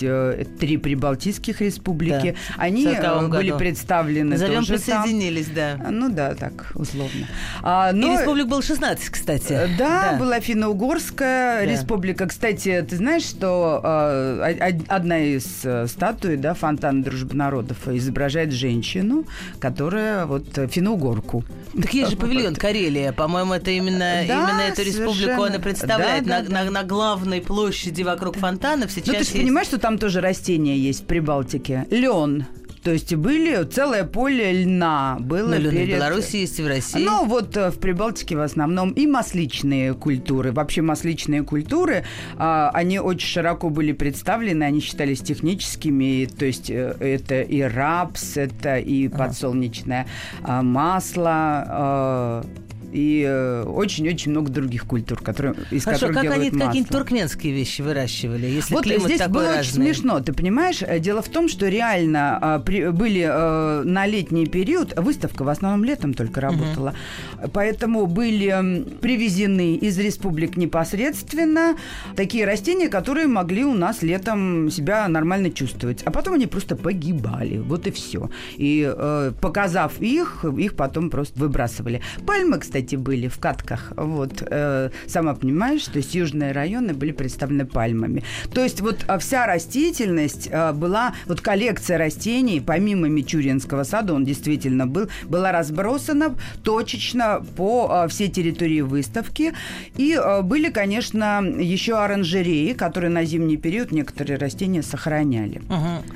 три 0.60 0.78
прибалтийских 0.78 1.62
республики. 1.62 2.36
Да. 2.58 2.64
Они 2.64 2.86
были 2.86 3.58
представлены 3.58 4.32
Назовем 4.32 4.60
тоже 4.60 4.74
присоединились, 4.74 5.48
там. 5.48 5.56
да. 5.56 5.92
Ну 5.92 6.10
да, 6.10 6.36
так 6.36 6.72
условно. 6.76 7.28
А, 7.62 7.92
но... 7.92 8.14
И 8.14 8.18
республик 8.18 8.48
было 8.48 8.62
16, 8.62 9.10
кстати. 9.10 9.54
Э, 9.54 9.68
да, 9.78 10.12
да. 10.12 10.18
была 10.18 10.40
финно-угорская 10.40 11.66
да. 11.66 11.72
республика. 11.72 12.28
Кстати, 12.28 12.86
ты 12.88 12.98
знаешь, 12.98 13.24
что 13.24 13.82
э, 13.84 14.80
одна 14.88 15.20
из 15.20 15.46
э, 15.64 15.88
статуй, 15.88 16.38
да, 16.38 16.54
фонтан 16.54 17.04
дружбы 17.04 17.36
народов 17.36 17.88
изображает 17.88 18.52
женщину, 18.52 19.26
которая 19.60 20.26
вот 20.26 20.46
финно-угорку. 20.70 21.44
Так 21.76 21.94
есть 21.94 22.12
же 22.12 22.18
павильон 22.18 22.56
Карелия. 22.56 23.12
По-моему, 23.12 23.54
это 23.54 23.72
именно, 23.72 24.24
да, 24.28 24.34
именно 24.34 24.62
эту 24.62 24.84
республику 24.84 25.44
она 25.44 25.60
представляет. 25.60 26.26
Да, 26.26 26.42
да, 26.42 26.50
на, 26.50 26.50
да. 26.50 26.64
На, 26.66 26.72
на 26.72 26.84
главной 26.84 27.42
площади 27.42 28.04
вокруг 28.04 28.38
фонтанов 28.38 28.92
сейчас 28.92 29.08
Ну, 29.08 29.14
ты 29.14 29.20
же 29.20 29.26
есть... 29.32 29.42
понимаешь, 29.42 29.68
что 29.68 29.80
там 29.80 29.98
тоже 29.98 30.22
растения 30.22 30.78
есть 30.78 31.04
в 31.04 31.06
Прибалтике? 31.06 31.86
Лен. 31.90 32.46
То 32.90 32.94
есть 32.94 33.14
были 33.14 33.64
целое 33.66 34.04
поле 34.04 34.52
льна. 34.64 35.18
Было 35.20 35.60
ну, 35.60 35.70
перед... 35.70 35.90
в 35.90 35.98
Беларуси 35.98 36.38
есть 36.38 36.58
и 36.58 36.64
в 36.64 36.68
России. 36.68 37.06
Ну, 37.06 37.24
вот 37.26 37.56
э, 37.56 37.70
в 37.70 37.78
Прибалтике 37.78 38.36
в 38.36 38.42
основном 38.42 38.94
и 38.94 39.06
масличные 39.06 39.94
культуры. 39.94 40.52
Вообще 40.52 40.82
масличные 40.82 41.44
культуры, 41.44 42.04
а, 42.38 42.72
они 42.74 42.98
очень 42.98 43.28
широко 43.28 43.70
были 43.70 43.92
представлены, 43.92 44.64
они 44.64 44.80
считались 44.80 45.20
техническими. 45.20 46.26
То 46.26 46.46
есть 46.46 46.72
э, 46.72 46.96
это 47.00 47.42
и 47.44 47.62
рапс, 47.62 48.38
это 48.38 48.80
и 48.80 49.08
подсолнечное 49.08 50.08
а, 50.42 50.64
масло, 50.64 52.44
и 52.92 53.24
э, 53.28 53.64
очень-очень 53.64 54.32
много 54.32 54.52
других 54.52 54.86
культур, 54.86 55.22
которые, 55.22 55.56
из 55.72 55.84
Хорошо, 55.84 56.08
которых 56.08 56.24
как 56.24 56.34
они 56.34 56.50
масло. 56.50 56.68
какие-нибудь 56.68 56.92
туркменские 56.92 57.54
вещи 57.54 57.82
выращивали, 57.82 58.48
если 58.48 58.74
вот 58.74 58.84
климат 58.84 59.04
здесь 59.04 59.20
такой 59.20 59.34
было 59.34 59.44
разный? 59.44 59.60
очень 59.60 59.74
смешно, 59.74 60.20
ты 60.20 60.34
понимаешь? 60.34 60.82
Э, 60.82 61.00
дело 61.00 61.22
в 61.22 61.30
том, 61.30 61.48
что 61.48 61.68
реально 61.68 62.38
а, 62.42 62.60
при, 62.60 62.90
были 62.90 63.26
а, 63.30 63.84
на 63.84 64.06
летний 64.06 64.46
период, 64.46 64.98
выставка 64.98 65.44
в 65.44 65.50
основном 65.50 65.84
летом 65.84 66.14
только 66.14 66.42
работала, 66.42 66.94
угу. 67.38 67.52
поэтому 67.54 68.06
были 68.06 68.86
привезены 69.02 69.76
из 69.76 69.98
республик 70.00 70.58
непосредственно 70.58 71.76
такие 72.16 72.46
растения, 72.46 72.90
которые 72.90 73.28
могли 73.28 73.64
у 73.64 73.74
нас 73.74 74.02
летом 74.02 74.70
себя 74.70 75.08
нормально 75.08 75.52
чувствовать, 75.52 76.02
а 76.04 76.12
потом 76.12 76.34
они 76.34 76.48
просто 76.48 76.76
погибали, 76.76 77.58
вот 77.58 77.88
и 77.88 77.92
все. 77.92 78.30
И 78.58 78.92
э, 78.92 79.32
показав 79.42 80.00
их, 80.02 80.46
их 80.58 80.76
потом 80.76 81.10
просто 81.10 81.40
выбрасывали. 81.40 82.02
Пальмы, 82.26 82.60
кстати, 82.60 82.79
были 82.96 83.28
в 83.28 83.40
катках, 83.40 83.94
вот, 83.96 84.44
э, 84.50 84.90
сама 85.08 85.34
понимаешь, 85.34 85.86
то 85.86 85.98
есть 85.98 86.16
южные 86.16 86.52
районы 86.52 86.94
были 86.94 87.12
представлены 87.12 87.66
пальмами. 87.66 88.24
То 88.54 88.64
есть 88.64 88.82
вот 88.82 89.06
а, 89.08 89.18
вся 89.20 89.46
растительность 89.46 90.50
э, 90.52 90.72
была, 90.74 91.14
вот 91.26 91.42
коллекция 91.42 91.98
растений, 91.98 92.62
помимо 92.66 93.08
Мичуринского 93.08 93.84
сада, 93.84 94.14
он 94.14 94.26
действительно 94.26 94.88
был, 94.88 95.10
была 95.26 95.52
разбросана 95.52 96.36
точечно 96.64 97.46
по 97.56 98.06
э, 98.06 98.08
всей 98.10 98.30
территории 98.30 98.82
выставки. 98.82 99.54
И 99.98 100.14
э, 100.14 100.42
были, 100.42 100.70
конечно, 100.70 101.42
еще 101.42 101.98
оранжереи, 101.98 102.74
которые 102.74 103.10
на 103.10 103.26
зимний 103.26 103.58
период 103.58 103.92
некоторые 103.92 104.38
растения 104.38 104.84
сохраняли. 104.84 105.62
Угу. 105.70 106.14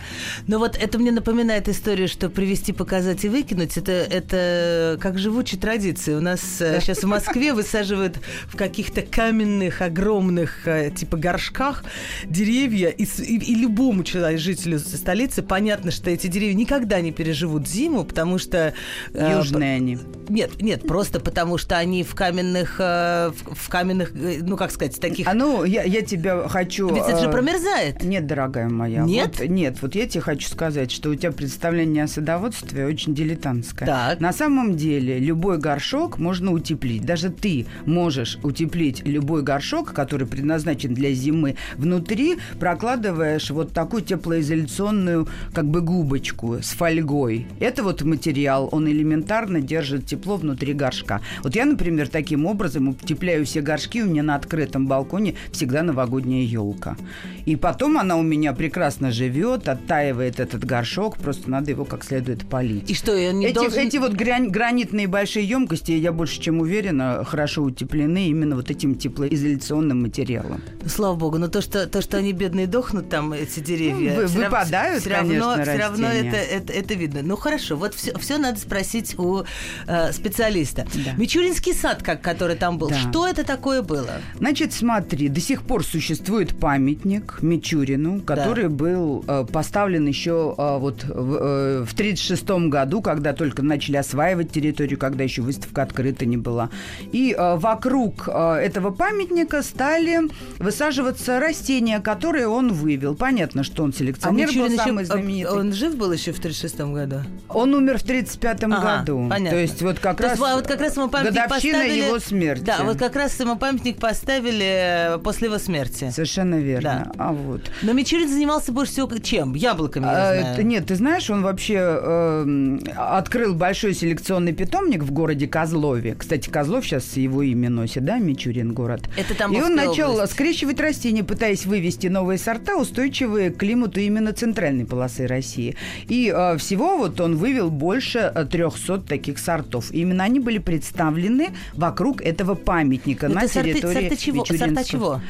Ну 0.48 0.60
вот 0.60 0.78
это 0.78 1.00
мне 1.00 1.12
напоминает 1.12 1.70
историю, 1.70 2.08
что 2.08 2.30
привезти, 2.30 2.74
показать 2.74 3.26
и 3.26 3.30
выкинуть, 3.30 3.78
это, 3.78 3.92
это 3.92 4.98
как 5.00 5.18
живучая 5.18 5.60
традиция. 5.60 6.18
У 6.18 6.22
нас 6.22 6.53
сейчас 6.58 7.00
в 7.00 7.08
Москве 7.08 7.54
высаживают 7.54 8.20
в 8.48 8.56
каких-то 8.56 9.02
каменных, 9.02 9.82
огромных, 9.82 10.68
типа 10.96 11.18
горшках 11.18 11.84
деревья, 12.26 12.90
и, 12.90 13.04
и, 13.04 13.38
и 13.38 13.56
любому 13.56 14.04
человеку, 14.04 14.42
жителю 14.42 14.80
столицы 14.80 15.42
понятно, 15.42 15.92
что 15.92 16.10
эти 16.10 16.28
деревья 16.28 16.54
никогда 16.54 17.02
не 17.02 17.12
переживут 17.12 17.68
зиму, 17.68 18.04
потому 18.04 18.38
что... 18.38 18.74
Южные 19.14 19.74
э, 19.74 19.78
они. 19.78 20.00
Нет, 20.30 20.62
нет, 20.62 20.88
просто 20.88 21.20
потому 21.20 21.58
что 21.58 21.78
они 21.78 22.04
в 22.04 22.16
каменных, 22.16 22.76
э, 22.80 23.32
в, 23.32 23.56
в 23.56 23.70
каменных, 23.70 24.14
э, 24.16 24.40
ну 24.42 24.58
как 24.58 24.72
сказать, 24.72 25.00
таких... 25.00 25.28
А 25.28 25.34
ну, 25.34 25.64
я, 25.64 25.84
я 25.84 26.02
тебя 26.02 26.48
хочу... 26.48 26.94
Ведь 26.94 27.04
это 27.04 27.20
же 27.20 27.30
промерзает. 27.30 28.04
Нет, 28.04 28.26
дорогая 28.28 28.70
моя. 28.70 29.04
Нет? 29.04 29.40
Вот, 29.40 29.48
нет, 29.48 29.78
вот 29.82 29.96
я 29.96 30.08
тебе 30.08 30.22
хочу 30.22 30.48
сказать, 30.50 30.92
что 30.92 31.10
у 31.10 31.16
тебя 31.16 31.32
представление 31.32 32.06
о 32.06 32.08
садоводстве 32.08 32.86
очень 32.86 33.14
дилетантское. 33.14 33.88
Так. 33.88 34.20
На 34.20 34.34
самом 34.34 34.76
деле 34.76 35.20
любой 35.20 35.58
горшок 35.58 36.18
можно 36.18 36.43
утеплить. 36.52 37.06
Даже 37.06 37.30
ты 37.30 37.66
можешь 37.86 38.38
утеплить 38.44 39.06
любой 39.06 39.44
горшок, 39.44 39.94
который 39.94 40.28
предназначен 40.28 40.94
для 40.94 41.12
зимы, 41.14 41.56
внутри 41.78 42.38
прокладываешь 42.60 43.50
вот 43.50 43.74
такую 43.74 44.04
теплоизоляционную 44.04 45.28
как 45.54 45.66
бы 45.66 45.82
губочку 45.82 46.56
с 46.62 46.72
фольгой. 46.72 47.48
Это 47.60 47.84
вот 47.84 48.02
материал, 48.04 48.70
он 48.72 48.88
элементарно 48.88 49.62
держит 49.62 50.06
тепло 50.06 50.38
внутри 50.38 50.74
горшка. 50.74 51.22
Вот 51.44 51.56
я, 51.56 51.66
например, 51.66 52.08
таким 52.08 52.46
образом 52.46 52.90
утепляю 52.90 53.46
все 53.46 53.62
горшки, 53.62 54.02
у 54.02 54.08
меня 54.08 54.24
на 54.24 54.36
открытом 54.36 54.88
балконе 54.88 55.36
всегда 55.52 55.84
новогодняя 55.84 56.44
елка. 56.44 56.98
И 57.46 57.56
потом 57.56 57.98
она 57.98 58.18
у 58.18 58.22
меня 58.22 58.54
прекрасно 58.54 59.12
живет, 59.12 59.68
оттаивает 59.68 60.40
этот 60.40 60.66
горшок, 60.66 61.18
просто 61.18 61.50
надо 61.50 61.72
его 61.72 61.86
как 61.86 62.04
следует 62.04 62.48
полить. 62.48 62.90
И 62.90 62.94
что, 62.94 63.16
я 63.16 63.32
не 63.32 63.48
эти, 63.48 63.56
должен... 63.56 63.80
эти 63.80 63.98
вот 63.98 64.14
гранитные 64.14 65.08
большие 65.08 65.48
емкости, 65.48 65.92
я 65.92 66.12
больше 66.12 66.33
чем 66.40 66.60
уверена, 66.60 67.24
хорошо 67.26 67.64
утеплены 67.64 68.28
именно 68.28 68.56
вот 68.56 68.70
этим 68.70 68.96
теплоизоляционным 68.96 70.02
материалом. 70.02 70.62
Слава 70.86 71.16
богу, 71.16 71.38
но 71.38 71.48
то, 71.48 71.62
что, 71.62 71.88
то, 71.88 72.02
что 72.02 72.18
они 72.18 72.34
бедные 72.34 72.68
дохнут, 72.68 73.10
там 73.10 73.34
эти 73.34 73.60
деревья, 73.60 74.16
ну, 74.20 74.28
все 74.28 74.46
выпадают, 74.46 75.02
все 75.02 75.10
конечно, 75.10 75.58
равно, 75.58 75.64
все 75.64 75.78
равно 75.78 76.08
это, 76.08 76.36
это, 76.36 76.74
это 76.74 76.94
видно. 76.94 77.22
Ну 77.24 77.36
хорошо, 77.36 77.76
вот 77.76 77.94
все, 77.94 78.18
все 78.18 78.38
надо 78.38 78.60
спросить 78.60 79.18
у 79.18 79.44
э, 79.88 80.12
специалиста. 80.12 80.86
Да. 81.06 81.14
Мичуринский 81.18 81.74
сад, 81.74 82.04
как, 82.04 82.22
который 82.22 82.56
там 82.56 82.78
был, 82.78 82.90
да. 82.90 82.96
что 82.96 83.28
это 83.28 83.44
такое 83.44 83.82
было? 83.82 84.12
Значит, 84.38 84.74
смотри, 84.74 85.30
до 85.30 85.40
сих 85.40 85.64
пор 85.64 85.84
существует 85.84 86.58
памятник 86.58 87.40
Мичурину, 87.42 88.22
который 88.22 88.64
да. 88.64 88.70
был 88.70 89.24
э, 89.28 89.46
поставлен 89.52 90.08
еще 90.08 90.56
э, 90.58 90.78
вот 90.78 91.04
в, 91.04 91.36
э, 91.36 91.86
в 91.86 91.94
1936 91.94 92.70
году, 92.70 93.02
когда 93.02 93.34
только 93.34 93.62
начали 93.62 93.98
осваивать 93.98 94.52
территорию, 94.52 94.98
когда 94.98 95.24
еще 95.24 95.42
выставка 95.42 95.84
открыта 95.84 96.23
не 96.26 96.38
была. 96.38 96.70
И 97.12 97.36
э, 97.38 97.56
вокруг 97.56 98.28
э, 98.28 98.56
этого 98.56 98.92
памятника 98.92 99.62
стали 99.64 100.20
высаживаться 100.60 101.40
растения, 101.40 102.00
которые 102.00 102.48
он 102.48 102.74
вывел. 102.74 103.16
Понятно, 103.16 103.64
что 103.64 103.84
он 103.84 103.94
селекционер 103.94 104.50
а 104.50 104.54
был 104.54 104.78
самый 104.78 105.04
еще, 105.04 105.14
знаменитый. 105.14 105.54
Он 105.54 105.74
жив 105.74 105.96
был 105.96 106.12
еще 106.12 106.32
в 106.32 106.40
1936 106.40 106.94
году? 106.94 107.16
Он 107.50 107.74
умер 107.74 107.98
в 108.00 108.04
1935 108.04 108.64
ага, 108.64 108.98
году. 108.98 109.28
Понятно. 109.30 109.50
То 109.58 109.62
есть 109.62 109.82
вот 109.82 110.00
как 110.00 110.18
То 110.18 110.24
раз, 110.24 110.40
есть, 110.40 110.42
вот 110.42 110.68
как 110.68 110.82
раз 110.82 110.96
ему 110.96 111.10
памятник 111.10 111.34
годовщина 111.34 111.80
поставили, 111.80 112.06
его 112.06 112.20
смерти. 112.20 112.64
Да, 112.64 112.84
вот 112.84 112.98
как 112.98 113.16
раз 113.16 113.40
ему 113.40 113.58
памятник 113.58 113.98
поставили 113.98 115.16
э, 115.16 115.18
после 115.20 115.48
его 115.48 115.58
смерти. 115.58 116.10
Совершенно 116.12 116.56
верно. 116.56 117.12
Да. 117.16 117.26
А 117.26 117.34
вот. 117.34 117.62
Но 117.82 117.94
Мичурин 117.94 118.30
занимался 118.30 118.72
больше 118.72 118.94
всего 118.94 119.08
чем? 119.20 119.54
Яблоками, 119.54 120.06
я 120.06 120.12
а, 120.12 120.40
знаю. 120.40 120.66
Нет, 120.66 120.88
ты 120.88 120.96
знаешь, 120.96 121.30
он 121.30 121.42
вообще 121.44 121.76
э, 121.80 122.78
открыл 122.96 123.54
большой 123.54 123.94
селекционный 123.94 124.54
питомник 124.54 125.04
в 125.04 125.12
городе 125.12 125.48
Козлове. 125.48 126.13
Кстати, 126.18 126.50
Козлов 126.50 126.86
сейчас 126.86 127.18
его 127.18 127.42
имя 127.42 127.70
носит, 127.70 128.06
да, 128.06 128.18
Мичурин 128.18 128.74
город. 128.74 129.10
Это 129.18 129.36
там 129.36 129.52
И 129.54 129.62
он 129.62 129.76
начал 129.76 130.12
область. 130.14 130.34
скрещивать 130.34 130.80
растения, 130.80 131.24
пытаясь 131.24 131.66
вывести 131.66 132.08
новые 132.08 132.38
сорта, 132.38 132.78
устойчивые 132.78 133.52
к 133.52 133.58
климату 133.58 134.00
именно 134.00 134.34
центральной 134.34 134.86
полосы 134.86 135.28
России. 135.28 135.76
И 136.08 136.34
э, 136.36 136.58
всего 136.58 136.98
вот 136.98 137.20
он 137.22 137.38
вывел 137.38 137.70
больше 137.70 138.32
300 138.52 139.00
таких 139.00 139.40
сортов. 139.40 139.92
И 139.92 140.02
именно 140.02 140.24
они 140.24 140.40
были 140.40 140.58
представлены 140.58 141.50
вокруг 141.74 142.22
этого 142.22 142.56
памятника 142.56 143.28
Но 143.28 143.36
на 143.36 143.44
это 143.44 143.64
территории 143.64 143.94
сорты, 143.94 144.10
сорты 144.10 144.18
чего? 144.18 144.46
Сорта 144.46 144.84
чего? 144.84 145.22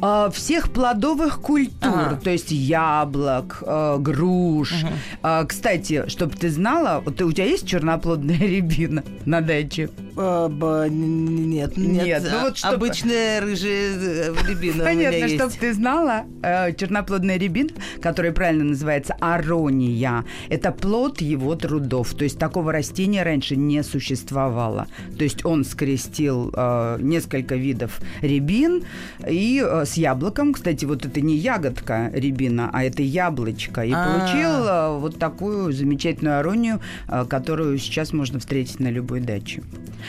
Э, 0.00 0.30
всех 0.32 0.72
плодовых 0.72 1.40
культур, 1.40 1.72
ага. 1.82 2.20
то 2.22 2.30
есть 2.30 2.50
яблок, 2.50 3.62
э, 3.66 3.96
груш. 3.98 4.72
Угу. 4.72 4.92
Э, 5.22 5.44
кстати, 5.46 6.08
чтобы 6.08 6.36
ты 6.36 6.50
знала, 6.50 7.02
вот 7.04 7.20
у 7.20 7.32
тебя 7.32 7.46
есть 7.46 7.66
черноплодная 7.66 8.38
рябина 8.38 9.04
на 9.24 9.40
даче? 9.40 9.90
А, 10.24 10.48
ба, 10.48 10.86
нет, 10.88 11.76
нет, 11.76 12.04
нет. 12.04 12.28
Ну, 12.30 12.40
вот 12.42 12.56
чтобы... 12.56 12.74
Обычная 12.74 13.40
рыжая 13.40 14.32
рябина 14.48 14.84
Понятно, 14.84 15.28
чтобы 15.28 15.52
ты 15.58 15.74
знала, 15.74 16.24
э, 16.42 16.72
черноплодная 16.74 17.38
рябина, 17.38 17.70
которая 18.00 18.32
правильно 18.32 18.64
называется 18.64 19.16
арония, 19.20 20.24
это 20.48 20.70
плод 20.70 21.20
его 21.20 21.56
трудов. 21.56 22.14
То 22.14 22.22
есть 22.22 22.38
такого 22.38 22.70
растения 22.72 23.24
раньше 23.24 23.56
не 23.56 23.82
существовало. 23.82 24.86
То 25.18 25.24
есть 25.24 25.44
он 25.44 25.64
скрестил 25.64 26.52
э, 26.54 26.98
несколько 27.00 27.56
видов 27.56 28.00
рябин 28.20 28.84
и 29.26 29.60
э, 29.64 29.84
с 29.84 29.94
яблоком, 29.94 30.52
кстати, 30.54 30.84
вот 30.84 31.04
это 31.04 31.20
не 31.20 31.36
ягодка 31.36 32.12
рябина, 32.14 32.70
а 32.72 32.84
это 32.84 33.02
яблочко, 33.02 33.82
и 33.82 33.90
А-а-а. 33.90 34.20
получил 34.20 34.50
э, 34.50 34.98
вот 35.00 35.18
такую 35.18 35.72
замечательную 35.72 36.38
аронию, 36.38 36.80
э, 37.08 37.24
которую 37.28 37.76
сейчас 37.78 38.12
можно 38.12 38.38
встретить 38.38 38.78
на 38.78 38.88
любой 38.88 39.18
даче. 39.18 39.62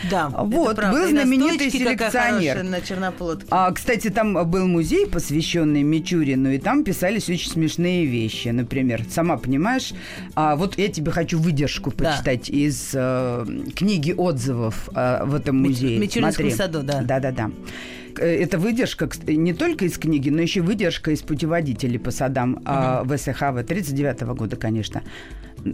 Да, 0.09 0.29
вот 0.37 0.77
был 0.77 1.07
знаменитый 1.07 1.69
селекционер. 1.69 2.63
На 2.63 2.81
черноплодке. 2.81 3.47
А, 3.49 3.71
кстати, 3.71 4.09
там 4.09 4.49
был 4.49 4.67
музей, 4.67 5.07
посвященный 5.07 5.83
Мичурину, 5.83 6.51
и 6.51 6.57
там 6.57 6.83
писались 6.83 7.29
очень 7.29 7.51
смешные 7.51 8.05
вещи. 8.05 8.49
Например, 8.49 9.03
сама 9.09 9.37
понимаешь, 9.37 9.93
а, 10.35 10.55
вот 10.55 10.77
я 10.77 10.87
тебе 10.87 11.11
хочу 11.11 11.39
выдержку 11.39 11.91
почитать 11.91 12.49
да. 12.49 12.57
из 12.57 12.91
э, 12.93 13.45
книги 13.75 14.13
отзывов 14.15 14.89
э, 14.95 15.23
в 15.25 15.35
этом 15.35 15.57
музее. 15.57 15.99
Мичуринском 15.99 16.51
саду, 16.51 16.83
да. 16.83 17.01
Да-да-да. 17.01 17.51
Э, 18.19 18.25
это 18.25 18.57
выдержка 18.57 19.09
не 19.27 19.53
только 19.53 19.85
из 19.85 19.97
книги, 19.97 20.29
но 20.29 20.41
еще 20.41 20.61
выдержка 20.61 21.11
из 21.11 21.21
путеводителей 21.21 21.99
по 21.99 22.11
садам 22.11 22.53
угу. 22.55 23.15
ВСХВ 23.15 23.65
39 23.67 24.21
года, 24.37 24.55
конечно. 24.55 25.03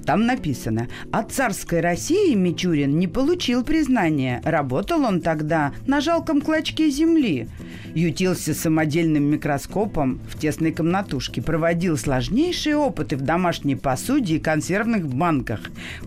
Там 0.06 0.26
написано, 0.26 0.88
от 1.12 1.32
царской 1.32 1.80
России 1.82 2.36
Мичурин 2.36 2.98
не 2.98 3.08
получил 3.08 3.64
признания. 3.64 4.42
Работал 4.44 5.04
он 5.04 5.22
тогда 5.22 5.74
на 5.88 6.02
жалком 6.02 6.42
клочке 6.42 6.90
земли. 6.90 7.48
Ютился 7.96 8.54
самодельным 8.54 9.24
микроскопом 9.24 10.20
в 10.30 10.38
тесной 10.38 10.72
комнатушке. 10.72 11.42
Проводил 11.42 11.98
сложнейшие 11.98 12.76
опыты 12.76 13.18
в 13.18 13.22
домашней 13.22 13.76
посуде 13.76 14.36
и 14.36 14.40
консервных 14.40 15.08
банках. 15.08 15.62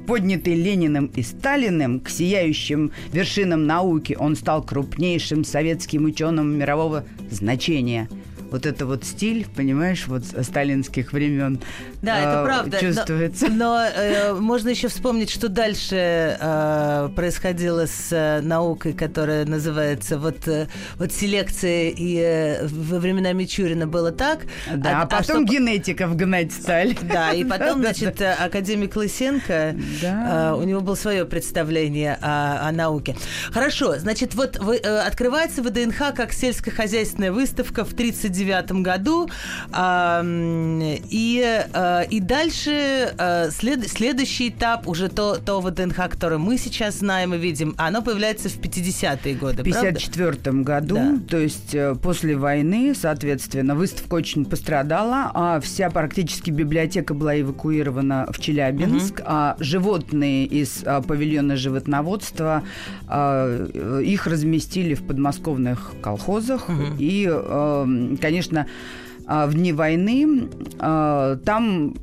Поднятый 0.07 0.55
Лениным 0.55 1.07
и 1.07 1.23
Сталиным 1.23 2.01
к 2.01 2.09
сияющим 2.09 2.93
вершинам 3.13 3.67
науки, 3.67 4.17
он 4.19 4.37
стал 4.37 4.63
крупнейшим 4.63 5.45
советским 5.45 6.05
ученым 6.05 6.59
мирового 6.59 7.05
значения– 7.31 8.09
вот 8.53 8.67
это 8.67 8.85
вот 8.85 9.05
стиль, 9.05 9.47
понимаешь, 9.57 10.07
вот 10.07 10.25
сталинских 10.25 11.13
времен. 11.13 11.59
Да, 12.03 12.19
э, 12.19 12.23
это 12.23 12.45
правда. 12.45 12.79
Чувствуется. 12.79 13.49
Но, 13.49 13.55
но 13.57 13.81
э, 13.83 14.35
можно 14.35 14.69
еще 14.69 14.89
вспомнить, 14.89 15.31
что 15.31 15.49
дальше 15.49 16.37
э, 16.39 17.09
происходило 17.17 17.87
с 17.87 18.09
э, 18.13 18.41
наукой, 18.43 18.93
которая 18.93 19.47
называется 19.47 20.19
вот, 20.19 20.47
э, 20.47 20.69
вот 20.97 21.13
селекция, 21.13 21.89
и 21.89 22.19
э, 22.19 22.67
во 22.67 22.99
времена 22.99 23.33
Мичурина 23.33 23.87
было 23.87 24.13
так. 24.13 24.41
Да, 24.73 25.01
а, 25.01 25.03
а 25.03 25.07
потом 25.07 25.45
а 25.45 25.47
что... 25.47 25.55
генетиков 25.55 26.15
гнать 26.15 26.53
стали. 26.53 26.97
Да, 27.13 27.33
и 27.33 27.45
потом, 27.45 27.81
значит, 27.81 28.21
академик 28.23 28.97
Лысенко, 28.97 29.77
да. 30.01 30.53
э, 30.53 30.55
у 30.55 30.63
него 30.63 30.81
было 30.81 30.95
свое 30.95 31.25
представление 31.25 32.19
о, 32.21 32.69
о 32.69 32.73
науке. 32.73 33.17
Хорошо, 33.51 33.99
значит, 33.99 34.35
вот 34.35 34.59
вы, 34.59 34.77
э, 34.77 34.99
открывается 34.99 35.63
ВДНХ 35.63 36.15
как 36.15 36.33
сельскохозяйственная 36.33 37.33
выставка 37.33 37.85
в 37.85 37.95
39 37.95 38.42
1999 38.43 38.83
году. 38.83 39.29
И, 41.11 41.65
э, 41.75 42.05
и 42.11 42.21
дальше 42.21 43.15
э, 43.17 43.51
след, 43.51 43.89
следующий 43.89 44.49
этап, 44.49 44.89
уже 44.89 45.09
то, 45.09 45.37
то 45.37 45.61
ВДНХ, 45.61 45.97
которое 46.11 46.39
мы 46.39 46.59
сейчас 46.59 46.99
знаем 46.99 47.35
и 47.35 47.39
видим, 47.39 47.75
оно 47.79 48.03
появляется 48.03 48.49
в 48.49 48.59
50-е 48.59 49.35
годы, 49.35 49.63
В 49.63 49.65
54 49.65 50.63
году, 50.63 50.95
да. 50.95 51.19
то 51.29 51.39
есть 51.39 51.75
э, 51.75 51.95
после 51.95 52.37
войны, 52.37 52.95
соответственно, 52.95 53.75
выставка 53.75 54.15
очень 54.15 54.45
пострадала, 54.45 55.31
а 55.35 55.61
вся 55.61 55.91
практически 55.91 56.51
библиотека 56.51 57.15
была 57.15 57.41
эвакуирована 57.41 58.29
в 58.31 58.41
Челябинск, 58.41 59.21
угу. 59.21 59.25
а 59.27 59.57
животные 59.59 60.47
из 60.47 60.83
а, 60.85 61.01
павильона 61.03 61.57
животноводства, 61.57 62.63
а, 63.07 64.01
их 64.01 64.27
разместили 64.27 64.95
в 64.95 65.03
подмосковных 65.07 65.93
колхозах, 66.01 66.69
угу. 66.69 66.83
и, 66.99 67.27
конечно, 68.33 68.67
а, 69.27 69.47
в 69.47 69.53
дни 69.53 69.75
войны 69.75 70.49
а, 70.79 71.37
там 71.45 71.95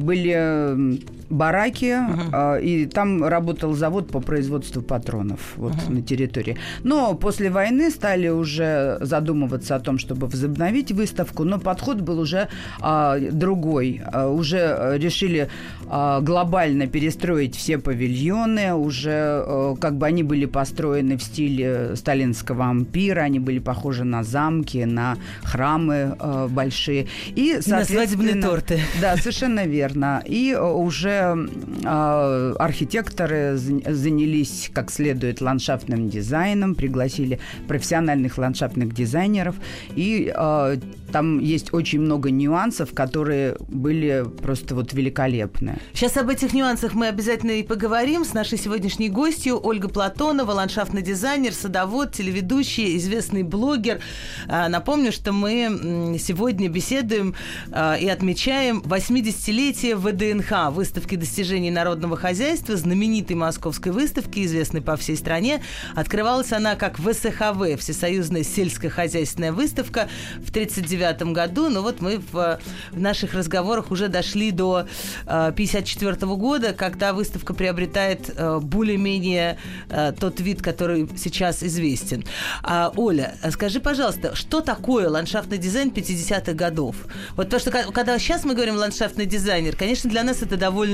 были 0.00 1.00
бараки, 1.32 1.96
uh-huh. 1.96 2.62
и 2.62 2.86
там 2.86 3.24
работал 3.24 3.72
завод 3.72 4.08
по 4.10 4.20
производству 4.20 4.82
патронов 4.82 5.40
вот 5.56 5.72
uh-huh. 5.72 5.92
на 5.92 6.02
территории. 6.02 6.58
Но 6.84 7.14
после 7.14 7.50
войны 7.50 7.90
стали 7.90 8.28
уже 8.28 8.98
задумываться 9.00 9.76
о 9.76 9.80
том, 9.80 9.98
чтобы 9.98 10.26
возобновить 10.26 10.92
выставку, 10.92 11.44
но 11.44 11.58
подход 11.58 12.00
был 12.00 12.20
уже 12.20 12.48
а, 12.80 13.18
другой. 13.18 14.02
А, 14.12 14.28
уже 14.28 14.98
решили 14.98 15.48
а, 15.88 16.20
глобально 16.20 16.86
перестроить 16.86 17.56
все 17.56 17.78
павильоны, 17.78 18.74
уже 18.74 19.10
а, 19.12 19.76
как 19.80 19.96
бы 19.96 20.06
они 20.06 20.22
были 20.22 20.46
построены 20.46 21.16
в 21.16 21.22
стиле 21.22 21.96
сталинского 21.96 22.68
ампира, 22.68 23.20
они 23.20 23.38
были 23.38 23.58
похожи 23.58 24.04
на 24.04 24.22
замки, 24.22 24.84
на 24.84 25.16
храмы 25.42 26.16
а, 26.18 26.48
большие. 26.48 27.08
И, 27.34 27.58
соответственно, 27.60 27.78
на 27.78 27.84
свадебные 27.84 28.42
торты. 28.42 28.80
Да, 29.00 29.16
совершенно 29.16 29.66
верно. 29.66 30.22
И 30.26 30.54
уже 30.54 31.21
э, 31.22 32.54
архитекторы 32.58 33.56
занялись 33.56 34.70
как 34.72 34.90
следует 34.90 35.40
ландшафтным 35.40 36.08
дизайном, 36.08 36.74
пригласили 36.74 37.38
профессиональных 37.68 38.38
ландшафтных 38.38 38.94
дизайнеров, 38.94 39.56
и 39.94 40.32
э, 40.34 40.76
там 41.12 41.38
есть 41.38 41.72
очень 41.74 42.00
много 42.00 42.30
нюансов, 42.30 42.94
которые 42.94 43.56
были 43.68 44.24
просто 44.42 44.74
вот 44.74 44.92
великолепны. 44.92 45.78
Сейчас 45.92 46.16
об 46.16 46.30
этих 46.30 46.54
нюансах 46.54 46.94
мы 46.94 47.08
обязательно 47.08 47.52
и 47.52 47.62
поговорим 47.62 48.24
с 48.24 48.32
нашей 48.32 48.58
сегодняшней 48.58 49.10
гостью 49.10 49.60
Ольга 49.62 49.88
Платонова, 49.88 50.52
ландшафтный 50.52 51.02
дизайнер, 51.02 51.52
садовод, 51.52 52.12
телеведущий, 52.12 52.96
известный 52.96 53.42
блогер. 53.42 54.00
А, 54.48 54.68
напомню, 54.68 55.12
что 55.12 55.32
мы 55.32 56.18
сегодня 56.18 56.68
беседуем 56.68 57.34
а, 57.70 57.94
и 57.94 58.08
отмечаем 58.08 58.80
80-летие 58.80 59.94
ВДНХ, 59.94 60.74
выставки 60.74 61.11
достижений 61.16 61.70
народного 61.70 62.16
хозяйства, 62.16 62.76
знаменитой 62.76 63.36
московской 63.36 63.92
выставки, 63.92 64.44
известной 64.44 64.80
по 64.82 64.96
всей 64.96 65.16
стране. 65.16 65.62
Открывалась 65.94 66.52
она 66.52 66.74
как 66.74 66.98
ВСХВ, 66.98 67.78
Всесоюзная 67.78 68.42
сельскохозяйственная 68.42 69.52
выставка 69.52 70.08
в 70.44 70.50
39 70.50 70.92
1959 70.92 71.32
году, 71.32 71.68
но 71.68 71.82
вот 71.82 72.00
мы 72.00 72.18
в, 72.18 72.60
в 72.90 73.00
наших 73.00 73.34
разговорах 73.34 73.90
уже 73.90 74.08
дошли 74.08 74.50
до 74.50 74.86
1954 75.26 76.12
э, 76.12 76.36
года, 76.36 76.72
когда 76.72 77.12
выставка 77.12 77.54
приобретает 77.54 78.30
э, 78.36 78.58
более-менее 78.60 79.58
э, 79.88 80.12
тот 80.18 80.40
вид, 80.40 80.62
который 80.62 81.08
сейчас 81.16 81.62
известен. 81.62 82.24
А, 82.62 82.92
Оля, 82.96 83.36
скажи, 83.50 83.80
пожалуйста, 83.80 84.34
что 84.34 84.60
такое 84.60 85.08
ландшафтный 85.08 85.58
дизайн 85.58 85.90
50-х 85.90 86.52
годов? 86.52 86.96
Вот 87.36 87.50
то, 87.50 87.58
что 87.58 87.70
когда 87.70 88.18
сейчас 88.18 88.44
мы 88.44 88.54
говорим 88.54 88.76
ландшафтный 88.76 89.26
дизайнер, 89.26 89.76
конечно, 89.76 90.08
для 90.10 90.22
нас 90.22 90.42
это 90.42 90.56
довольно 90.56 90.91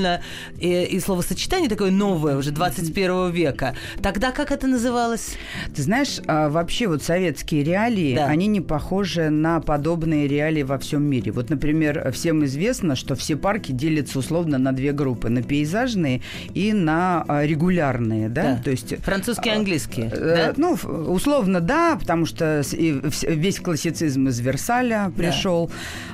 и, 0.58 0.84
и 0.84 1.00
словосочетание 1.00 1.68
такое 1.68 1.90
новое, 1.90 2.36
уже 2.36 2.50
21 2.50 3.30
века. 3.30 3.74
Тогда 4.02 4.32
как 4.32 4.52
это 4.52 4.66
называлось? 4.66 5.36
Ты 5.74 5.82
знаешь, 5.82 6.20
а, 6.26 6.48
вообще 6.48 6.86
вот 6.86 7.02
советские 7.02 7.64
реалии, 7.64 8.16
да. 8.16 8.26
они 8.26 8.46
не 8.46 8.60
похожи 8.60 9.30
на 9.30 9.60
подобные 9.60 10.28
реалии 10.28 10.62
во 10.62 10.78
всем 10.78 11.02
мире. 11.02 11.32
Вот, 11.32 11.50
например, 11.50 12.10
всем 12.12 12.44
известно, 12.44 12.96
что 12.96 13.14
все 13.14 13.36
парки 13.36 13.72
делятся 13.72 14.18
условно 14.18 14.58
на 14.58 14.72
две 14.72 14.92
группы. 14.92 15.28
На 15.28 15.42
пейзажные 15.42 16.22
и 16.54 16.72
на 16.72 17.24
а, 17.28 17.44
регулярные. 17.44 18.28
Да? 18.28 18.42
Да. 18.42 18.62
То 18.62 18.70
есть, 18.70 18.94
Французские 19.02 19.54
и 19.54 19.56
а, 19.56 19.58
английские. 19.58 20.10
Э, 20.12 20.52
да? 20.52 20.54
Ну, 20.56 20.72
условно, 21.08 21.60
да, 21.60 21.96
потому 21.96 22.26
что 22.26 22.62
весь 22.72 23.60
классицизм 23.60 24.28
из 24.28 24.38
Версаля 24.40 25.12
пришел. 25.16 25.70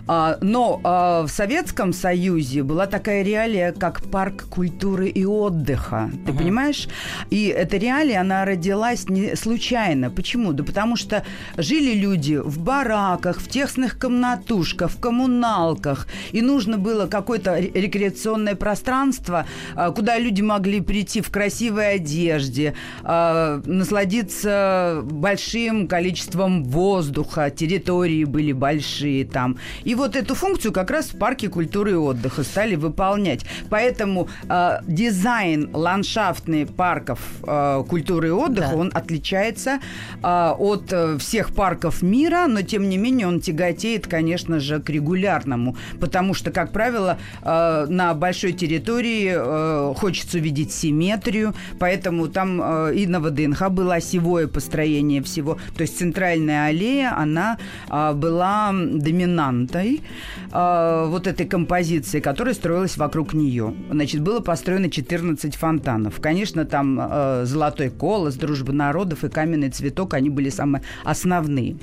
Да. 0.06 0.38
Но 0.40 0.80
в 0.84 1.28
Советском 1.28 1.92
Союзе 1.92 2.62
была 2.62 2.86
такая 2.86 3.22
реалия, 3.22 3.72
как 3.78 4.02
парк 4.02 4.44
культуры 4.48 5.08
и 5.08 5.24
отдыха. 5.24 6.10
Ты 6.24 6.32
угу. 6.32 6.38
понимаешь? 6.38 6.88
И 7.30 7.46
эта 7.46 7.76
реалия, 7.76 8.20
она 8.20 8.44
родилась 8.44 9.08
не 9.08 9.36
случайно. 9.36 10.10
Почему? 10.10 10.52
Да 10.52 10.64
потому 10.64 10.96
что 10.96 11.24
жили 11.56 11.94
люди 11.94 12.36
в 12.36 12.58
бараках, 12.60 13.40
в 13.40 13.48
тех 13.48 13.64
частных 13.64 13.98
комнатушках, 13.98 14.90
в 14.90 15.00
коммуналках. 15.00 16.06
И 16.32 16.42
нужно 16.42 16.76
было 16.76 17.06
какое-то 17.06 17.58
рекреационное 17.58 18.54
пространство, 18.54 19.46
а, 19.74 19.90
куда 19.90 20.18
люди 20.18 20.42
могли 20.42 20.80
прийти 20.80 21.22
в 21.22 21.30
красивой 21.30 21.94
одежде, 21.94 22.74
а, 23.02 23.62
насладиться 23.64 25.00
большим 25.02 25.88
количеством 25.88 26.64
воздуха, 26.64 27.50
территории 27.50 28.24
были 28.24 28.52
большие 28.52 29.24
там. 29.24 29.56
И 29.84 29.94
вот 29.94 30.14
эту 30.14 30.34
функцию 30.34 30.72
как 30.72 30.90
раз 30.90 31.06
в 31.06 31.18
парке 31.18 31.48
культуры 31.48 31.92
и 31.92 31.94
отдыха 31.94 32.42
стали 32.42 32.76
выполнять. 32.76 33.46
Поэтому 33.70 34.28
э, 34.48 34.78
дизайн 34.86 35.70
ландшафтных 35.72 36.74
парков 36.74 37.20
э, 37.46 37.84
культуры 37.88 38.28
и 38.28 38.30
отдыха, 38.30 38.70
да. 38.70 38.76
он 38.76 38.90
отличается 38.94 39.80
э, 40.22 40.54
от 40.58 40.92
э, 40.92 41.18
всех 41.18 41.54
парков 41.54 42.02
мира, 42.02 42.46
но 42.48 42.62
тем 42.62 42.88
не 42.88 42.96
менее 42.96 43.26
он 43.26 43.40
тяготеет 43.40 44.06
конечно 44.14 44.60
же, 44.60 44.80
к 44.80 44.90
регулярному, 44.90 45.76
потому 46.00 46.34
что, 46.34 46.50
как 46.50 46.72
правило, 46.72 47.18
э, 47.42 47.86
на 47.88 48.14
большой 48.14 48.52
территории 48.52 49.32
э, 49.34 49.94
хочется 49.94 50.38
увидеть 50.38 50.72
симметрию, 50.72 51.54
поэтому 51.78 52.28
там 52.28 52.60
э, 52.62 52.94
и 52.94 53.06
на 53.06 53.20
ВДНХ 53.20 53.70
было 53.70 53.96
осевое 53.96 54.46
построение 54.46 55.20
всего, 55.22 55.58
то 55.76 55.82
есть 55.82 55.98
центральная 55.98 56.66
аллея, 56.66 57.16
она 57.16 57.58
была 57.88 58.72
доминантой 58.72 60.00
вот 60.50 61.26
этой 61.26 61.46
композиции, 61.46 62.20
которая 62.20 62.54
строилась 62.54 62.96
вокруг 62.96 63.34
нее. 63.34 63.53
Значит, 63.90 64.20
было 64.22 64.40
построено 64.40 64.90
14 64.90 65.54
фонтанов. 65.56 66.20
Конечно, 66.20 66.64
там 66.64 67.44
золотой 67.44 67.90
колос, 67.90 68.34
дружба 68.34 68.72
народов 68.72 69.24
и 69.24 69.28
каменный 69.28 69.70
цветок, 69.70 70.14
они 70.14 70.30
были 70.30 70.48
самые 70.50 70.82
основные. 71.04 71.76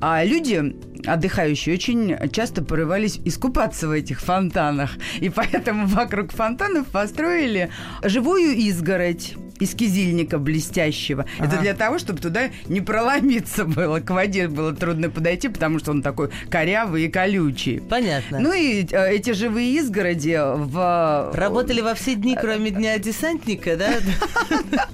А 0.00 0.24
люди 0.24 0.76
отдыхающие 1.06 1.74
очень 1.74 2.16
часто 2.30 2.62
порывались 2.64 3.20
искупаться 3.24 3.88
в 3.88 3.92
этих 3.92 4.20
фонтанах. 4.20 4.90
И 5.20 5.28
поэтому 5.28 5.86
вокруг 5.86 6.32
фонтанов 6.32 6.86
построили 6.88 7.70
живую 8.02 8.52
изгородь 8.52 9.34
из 9.62 9.74
кизильника 9.74 10.38
блестящего. 10.38 11.26
Ага. 11.38 11.46
Это 11.46 11.62
для 11.62 11.74
того, 11.74 11.98
чтобы 11.98 12.20
туда 12.20 12.50
не 12.66 12.80
проломиться 12.80 13.64
было. 13.64 14.00
К 14.00 14.10
воде 14.10 14.48
было 14.48 14.74
трудно 14.74 15.08
подойти, 15.08 15.48
потому 15.48 15.78
что 15.78 15.92
он 15.92 16.02
такой 16.02 16.30
корявый 16.50 17.04
и 17.04 17.08
колючий. 17.08 17.80
Понятно. 17.80 18.40
Ну 18.40 18.52
и 18.52 18.84
э, 18.90 19.12
эти 19.14 19.32
живые 19.32 19.76
изгороди 19.76 20.38
в... 20.38 21.32
Работали 21.34 21.80
во 21.80 21.94
все 21.94 22.14
дни, 22.14 22.36
кроме 22.40 22.70
Дня 22.72 22.98
десантника, 22.98 23.76
да? 23.76 23.90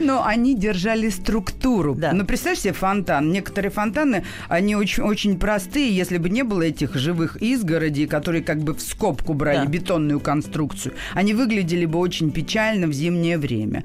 Но 0.00 0.24
они 0.24 0.56
держали 0.56 1.08
структуру. 1.08 1.94
Да. 1.94 2.12
Ну, 2.12 2.24
представь 2.24 2.58
себе 2.58 2.72
фонтан. 2.72 3.30
Некоторые 3.32 3.70
фонтаны, 3.70 4.24
они 4.48 4.76
очень, 4.76 5.02
очень 5.02 5.38
простые. 5.38 5.94
Если 5.94 6.18
бы 6.18 6.30
не 6.30 6.42
было 6.42 6.62
этих 6.62 6.94
живых 6.94 7.36
изгородей, 7.42 8.06
которые 8.06 8.42
как 8.42 8.58
бы 8.58 8.74
в 8.74 8.80
скобку 8.80 9.34
брали 9.34 9.64
да. 9.64 9.66
бетонную 9.66 10.20
конструкцию, 10.20 10.94
они 11.12 11.34
выглядели 11.34 11.86
бы 11.86 11.98
очень 11.98 12.30
печально 12.30 12.86
в 12.86 12.92
зимнее 12.92 13.36
время. 13.36 13.84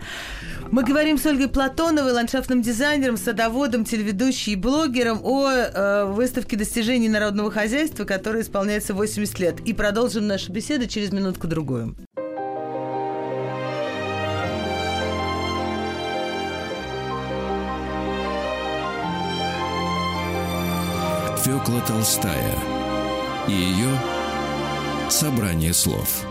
Мы 0.72 0.84
говорим 0.84 1.18
с 1.18 1.26
Ольгой 1.26 1.48
Платоновой, 1.48 2.12
ландшафтным 2.12 2.62
дизайнером, 2.62 3.18
садоводом, 3.18 3.86
телеведущей 3.86 4.54
и 4.54 4.56
блогером 4.56 5.20
о 5.24 5.50
э, 5.50 6.06
выставке 6.06 6.58
достижений 6.58 7.10
народного 7.10 7.50
хозяйства, 7.50 8.06
которая 8.06 8.44
исполняется 8.44 8.94
80 8.94 9.39
лет. 9.39 9.60
И 9.62 9.74
продолжим 9.74 10.28
нашу 10.28 10.52
беседу 10.52 10.86
через 10.86 11.12
минутку-другую. 11.12 11.96
Фёкла 21.44 21.82
Толстая 21.88 22.56
и 23.48 23.52
ее 23.52 23.89
«Собрание 25.10 25.74
слов». 25.74 26.26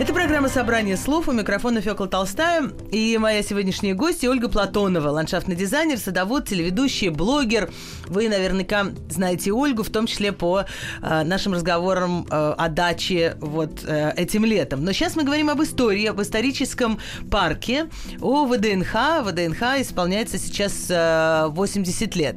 Это 0.00 0.14
программа 0.14 0.48
«Собрание 0.48 0.96
слов». 0.96 1.26
У 1.26 1.32
микрофона 1.32 1.80
Фёкла 1.80 2.06
Толстая. 2.06 2.70
И 2.92 3.18
моя 3.18 3.42
сегодняшняя 3.42 3.94
гостья 3.94 4.30
Ольга 4.30 4.48
Платонова, 4.48 5.08
ландшафтный 5.08 5.56
дизайнер, 5.56 5.98
садовод, 5.98 6.46
телеведущий, 6.46 7.08
блогер. 7.08 7.68
Вы 8.06 8.28
наверняка 8.28 8.86
знаете 9.10 9.52
Ольгу, 9.52 9.82
в 9.82 9.90
том 9.90 10.06
числе 10.06 10.30
по 10.30 10.66
э, 11.02 11.22
нашим 11.24 11.54
разговорам 11.54 12.28
э, 12.30 12.54
о 12.56 12.68
даче 12.68 13.36
вот 13.40 13.82
э, 13.84 14.12
этим 14.16 14.44
летом. 14.44 14.84
Но 14.84 14.92
сейчас 14.92 15.16
мы 15.16 15.24
говорим 15.24 15.50
об 15.50 15.60
истории, 15.64 16.06
об 16.06 16.22
историческом 16.22 17.00
парке, 17.28 17.88
о 18.20 18.46
ВДНХ. 18.46 19.24
ВДНХ 19.24 19.80
исполняется 19.80 20.38
сейчас 20.38 20.86
э, 20.90 21.48
80 21.48 22.14
лет. 22.14 22.36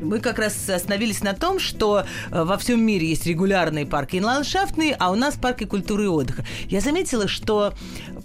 Мы 0.00 0.20
как 0.20 0.38
раз 0.38 0.68
остановились 0.68 1.24
на 1.24 1.34
том, 1.34 1.58
что 1.58 2.04
э, 2.30 2.44
во 2.44 2.56
всем 2.56 2.80
мире 2.80 3.08
есть 3.08 3.26
регулярные 3.26 3.84
парки 3.84 4.14
и 4.14 4.20
ландшафтные, 4.20 4.94
а 4.96 5.10
у 5.10 5.16
нас 5.16 5.34
парки 5.34 5.64
культуры 5.64 6.04
и 6.04 6.06
отдыха. 6.06 6.44
Я 6.68 6.80
заметила, 6.80 6.99
заметила, 7.00 7.28
что, 7.28 7.72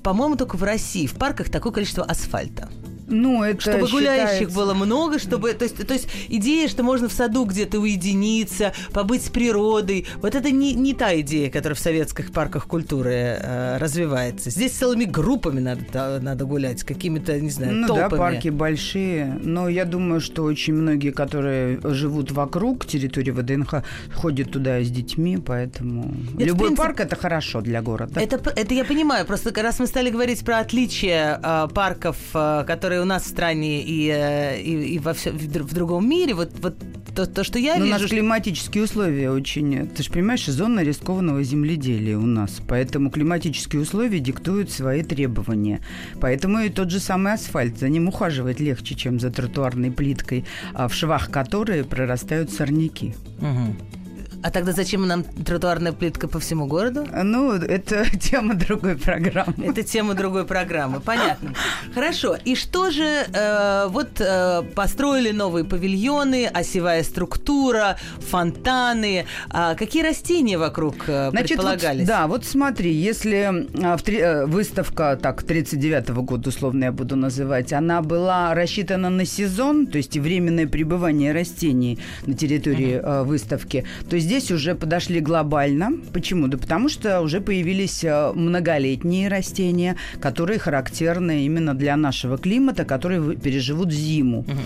по-моему, 0.03 0.35
только 0.35 0.57
в 0.57 0.63
России 0.63 1.07
в 1.07 1.13
парках 1.13 1.49
такое 1.49 1.71
количество 1.71 2.03
асфальта. 2.03 2.69
Ну, 3.07 3.43
это 3.43 3.61
чтобы 3.61 3.87
гуляющих 3.87 4.51
было 4.51 4.73
много, 4.73 5.19
чтобы, 5.19 5.53
то 5.53 5.63
есть, 5.63 5.85
то 5.85 5.93
есть 5.93 6.07
идея, 6.29 6.67
что 6.67 6.83
можно 6.83 7.07
в 7.07 7.13
саду 7.13 7.45
где-то 7.45 7.79
уединиться, 7.79 8.73
побыть 8.91 9.25
с 9.25 9.29
природой, 9.29 10.07
вот 10.17 10.35
это 10.35 10.51
не, 10.51 10.73
не 10.73 10.93
та 10.93 11.19
идея, 11.19 11.49
которая 11.49 11.75
в 11.75 11.79
советских 11.79 12.31
парках 12.31 12.67
культуры 12.67 13.37
э, 13.39 13.77
развивается. 13.77 14.49
Здесь 14.49 14.71
целыми 14.71 15.05
группами 15.05 15.59
надо, 15.59 16.19
надо 16.21 16.45
гулять, 16.45 16.83
какими-то, 16.83 17.39
не 17.39 17.49
знаю, 17.49 17.73
ну, 17.73 17.87
толпами. 17.87 18.09
да, 18.09 18.17
парки 18.17 18.49
большие, 18.49 19.39
но 19.43 19.69
я 19.69 19.85
думаю, 19.85 20.21
что 20.21 20.43
очень 20.43 20.73
многие, 20.73 21.11
которые 21.11 21.79
живут 21.83 22.31
вокруг 22.31 22.85
территории 22.85 23.31
ВДНХ, 23.31 23.83
ходят 24.13 24.51
туда 24.51 24.81
с 24.81 24.89
детьми, 24.89 25.37
поэтому 25.37 26.13
это, 26.35 26.43
любой 26.43 26.67
принципе, 26.67 26.87
парк 26.87 26.99
это 27.01 27.15
хорошо 27.15 27.61
для 27.61 27.81
города. 27.81 28.19
Это, 28.19 28.41
это 28.55 28.73
я 28.73 28.85
понимаю, 28.85 29.25
просто 29.25 29.51
раз 29.61 29.79
мы 29.79 29.87
стали 29.87 30.09
говорить 30.09 30.43
про 30.43 30.59
отличия 30.59 31.39
э, 31.41 31.67
парков, 31.73 32.17
э, 32.33 32.63
которые 32.65 32.94
которые 32.95 33.01
у 33.01 33.05
нас 33.05 33.23
в 33.23 33.27
стране 33.27 33.81
и, 33.81 34.10
э, 34.10 34.62
и, 34.62 34.95
и 34.95 34.99
во 34.99 35.13
все, 35.13 35.31
в 35.31 35.73
другом 35.73 36.10
мире, 36.10 36.34
вот, 36.34 36.51
вот 36.62 36.75
то, 37.15 37.25
то, 37.25 37.43
что 37.43 37.60
я 37.60 37.75
Но 37.75 37.86
вижу... 37.86 37.97
У 37.97 37.99
нас 37.99 38.10
климатические 38.10 38.84
условия 38.84 39.31
очень... 39.31 39.88
Ты 39.88 40.03
же 40.03 40.12
понимаешь, 40.12 40.45
зона 40.45 40.81
рискованного 40.84 41.43
земледелия 41.43 42.17
у 42.17 42.25
нас. 42.25 42.62
Поэтому 42.67 43.10
климатические 43.10 43.81
условия 43.81 44.19
диктуют 44.19 44.71
свои 44.71 45.03
требования. 45.03 45.79
Поэтому 46.21 46.60
и 46.60 46.69
тот 46.69 46.89
же 46.89 46.99
самый 46.99 47.34
асфальт. 47.34 47.79
За 47.79 47.89
ним 47.89 48.08
ухаживать 48.08 48.60
легче, 48.60 48.95
чем 48.95 49.19
за 49.19 49.29
тротуарной 49.29 49.91
плиткой, 49.91 50.45
а 50.73 50.88
в 50.88 50.93
швах 50.93 51.31
которой 51.31 51.84
прорастают 51.84 52.51
сорняки. 52.51 53.13
Угу. 53.39 54.04
А 54.45 54.51
тогда 54.51 54.73
зачем 54.73 55.08
нам 55.08 55.23
тротуарная 55.23 55.91
плитка 55.91 56.27
по 56.27 56.39
всему 56.39 56.67
городу? 56.67 57.08
Ну, 57.23 57.53
это 57.53 58.05
тема 58.19 58.53
другой 58.53 58.95
программы. 58.95 59.65
Это 59.65 59.81
тема 59.81 60.13
другой 60.13 60.45
программы, 60.45 60.99
понятно. 60.99 61.55
Хорошо. 61.95 62.38
И 62.45 62.53
что 62.53 62.91
же, 62.91 63.25
э, 63.34 63.88
вот 63.89 64.21
э, 64.21 64.62
построили 64.75 65.31
новые 65.31 65.65
павильоны, 65.65 66.45
осевая 66.45 67.01
структура, 67.01 67.97
фонтаны. 68.19 69.25
А 69.49 69.73
какие 69.73 70.03
растения 70.03 70.60
вокруг 70.60 71.10
э, 71.10 71.31
Значит, 71.31 71.58
предполагались? 71.58 72.01
Вот, 72.01 72.08
да, 72.08 72.27
вот 72.27 72.45
смотри, 72.45 72.93
если 72.93 73.65
э, 73.73 73.97
в 73.97 74.03
три, 74.03 74.19
э, 74.19 74.45
выставка, 74.45 75.17
так, 75.19 75.41
39-го 75.41 76.21
года, 76.21 76.49
условно 76.49 76.84
я 76.84 76.91
буду 76.91 77.15
называть, 77.15 77.73
она 77.73 78.03
была 78.03 78.53
рассчитана 78.53 79.10
на 79.10 79.25
сезон, 79.25 79.88
то 79.88 79.97
есть 79.97 80.15
и 80.15 80.19
временное 80.19 80.67
пребывание 80.67 81.34
растений 81.34 81.97
на 82.27 82.36
территории 82.36 83.01
э, 83.01 83.23
выставки, 83.23 83.86
то 84.08 84.19
здесь 84.19 84.35
здесь 84.39 84.52
уже 84.52 84.76
подошли 84.76 85.21
глобально. 85.21 85.91
Почему? 86.13 86.48
Да 86.48 86.58
потому 86.58 86.89
что 86.89 87.21
уже 87.21 87.39
появились 87.39 88.04
э, 88.04 88.34
многолетние 88.34 89.30
растения, 89.30 89.95
которые 90.19 90.60
характерны 90.60 91.45
именно 91.45 91.74
для 91.74 91.95
нашего 91.95 92.38
климата, 92.38 92.84
которые 92.84 93.36
переживут 93.38 93.91
зиму. 93.91 94.39
Угу. 94.39 94.58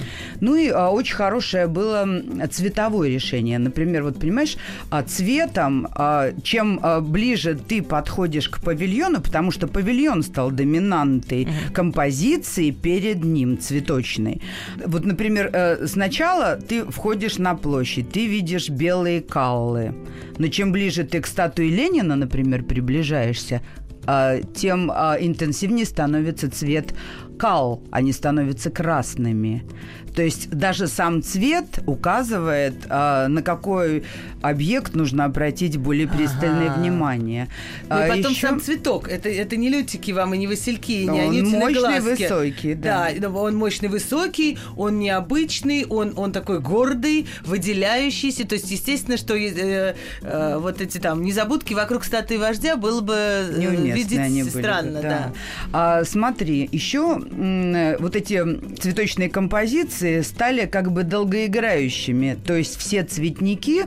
Ну 0.41 0.55
и 0.55 0.69
а, 0.69 0.89
очень 0.89 1.15
хорошее 1.15 1.67
было 1.67 2.07
цветовое 2.51 3.09
решение. 3.09 3.59
Например, 3.59 4.03
вот 4.03 4.19
понимаешь, 4.19 4.57
а, 4.89 5.03
цветом, 5.03 5.87
а, 5.91 6.31
чем 6.43 6.79
а, 6.81 6.99
ближе 7.01 7.55
ты 7.55 7.83
подходишь 7.83 8.49
к 8.49 8.63
павильону, 8.63 9.21
потому 9.21 9.51
что 9.51 9.67
павильон 9.67 10.23
стал 10.23 10.51
доминантой 10.51 11.43
угу. 11.43 11.73
композиции 11.73 12.71
перед 12.71 13.23
ним 13.23 13.59
цветочной. 13.59 14.41
Вот, 14.85 15.05
например, 15.05 15.49
э, 15.53 15.87
сначала 15.87 16.55
ты 16.55 16.83
входишь 16.85 17.37
на 17.37 17.55
площадь, 17.55 18.11
ты 18.11 18.25
видишь 18.25 18.69
белые 18.69 19.21
кал 19.21 19.58
Аллы. 19.59 19.93
Но 20.37 20.47
чем 20.47 20.71
ближе 20.71 21.03
ты 21.03 21.21
к 21.21 21.27
статуе 21.27 21.69
Ленина, 21.69 22.15
например, 22.15 22.63
приближаешься, 22.63 23.61
а, 24.05 24.41
тем 24.41 24.91
а, 24.93 25.17
интенсивнее 25.19 25.85
становится 25.85 26.49
цвет 26.49 26.93
кал, 27.39 27.81
они 27.89 28.11
становятся 28.11 28.69
красными. 28.69 29.63
То 30.15 30.23
есть 30.23 30.49
даже 30.49 30.87
сам 30.87 31.23
цвет 31.23 31.79
указывает, 31.85 32.73
а, 32.89 33.27
на 33.29 33.41
какой 33.41 34.03
объект 34.41 34.93
нужно 34.93 35.25
обратить 35.25 35.77
более 35.77 36.07
пристальное 36.07 36.71
ага. 36.71 36.81
внимание. 36.81 37.47
Ну, 37.89 37.95
и 37.97 38.01
а, 38.01 38.07
потом 38.09 38.31
еще... 38.31 38.47
сам 38.47 38.61
цветок. 38.61 39.07
Это, 39.07 39.29
это 39.29 39.55
не 39.55 39.69
лютики 39.69 40.11
вам 40.11 40.33
и 40.33 40.37
не 40.37 40.47
васильки, 40.47 40.91
не 40.91 41.21
он 41.21 41.49
мощный, 41.49 41.79
глазки. 41.79 42.23
высокий. 42.23 42.73
Да. 42.75 43.09
да, 43.17 43.29
он 43.29 43.55
мощный, 43.55 43.87
высокий, 43.87 44.57
он 44.75 44.99
необычный, 44.99 45.85
он, 45.85 46.13
он 46.17 46.31
такой 46.31 46.59
гордый, 46.59 47.27
выделяющийся. 47.45 48.45
То 48.45 48.55
есть, 48.55 48.69
естественно, 48.71 49.15
что 49.15 49.35
э, 49.35 49.95
э, 50.21 50.57
вот 50.57 50.81
эти 50.81 50.97
там 50.97 51.23
незабудки 51.23 51.73
вокруг 51.73 52.03
статуи 52.03 52.35
вождя 52.35 52.75
было 52.75 53.01
бы 53.01 53.13
э, 53.15 53.91
видеть 53.93 54.17
они 54.17 54.43
были 54.43 54.51
странно. 54.51 54.97
Бы, 54.97 55.01
да. 55.01 55.09
Да. 55.09 55.33
А, 55.71 56.03
смотри, 56.03 56.67
еще 56.71 57.21
вот 57.31 58.15
эти 58.15 58.43
цветочные 58.79 59.29
композиции 59.29 60.21
стали 60.21 60.65
как 60.65 60.91
бы 60.91 61.03
долгоиграющими. 61.03 62.37
То 62.45 62.55
есть 62.55 62.77
все 62.77 63.03
цветники 63.03 63.85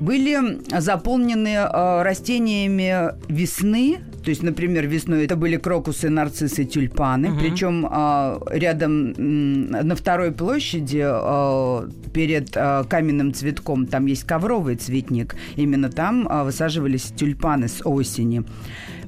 были 0.00 0.60
заполнены 0.78 1.54
э, 1.54 2.02
растениями 2.02 3.14
весны, 3.28 4.00
то 4.22 4.30
есть, 4.30 4.42
например, 4.42 4.86
весной 4.86 5.24
это 5.24 5.36
были 5.36 5.56
крокусы, 5.56 6.08
нарциссы, 6.08 6.64
тюльпаны. 6.64 7.30
Угу. 7.30 7.38
Причем 7.40 7.86
э, 7.86 8.38
рядом 8.50 9.12
э, 9.12 9.82
на 9.82 9.96
второй 9.96 10.32
площади 10.32 11.02
э, 11.04 11.88
перед 12.12 12.56
э, 12.56 12.84
каменным 12.88 13.34
цветком 13.34 13.86
там 13.86 14.06
есть 14.06 14.24
ковровый 14.24 14.76
цветник. 14.76 15.36
Именно 15.56 15.90
там 15.90 16.28
э, 16.28 16.44
высаживались 16.44 17.12
тюльпаны 17.16 17.68
с 17.68 17.82
осени. 17.84 18.44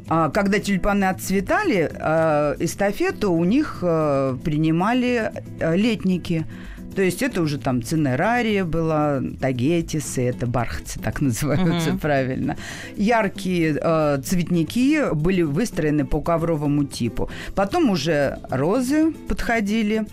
А 0.09 0.31
когда 0.31 0.59
тюльпаны 0.59 1.05
отцветали, 1.05 1.90
э, 1.93 2.57
эстафету 2.61 3.33
у 3.33 3.45
них 3.45 3.79
э, 3.83 4.37
принимали 4.45 5.33
летники. 5.61 6.47
То 6.94 7.02
есть 7.02 7.22
это 7.22 7.42
уже 7.42 7.59
там 7.59 7.83
цинерария 7.83 8.64
была, 8.64 9.20
тагетисы, 9.40 10.22
это 10.22 10.46
бархатцы 10.46 11.00
так 11.00 11.20
называются 11.20 11.90
угу. 11.90 11.98
правильно. 11.98 12.57
Яркие 12.96 13.78
э, 13.80 14.20
цветники 14.24 15.14
были 15.14 15.42
выстроены 15.42 16.04
по 16.04 16.20
ковровому 16.20 16.85
типу. 16.85 17.28
Потом 17.54 17.90
уже 17.90 18.38
розы 18.50 19.12
подходили. 19.28 20.07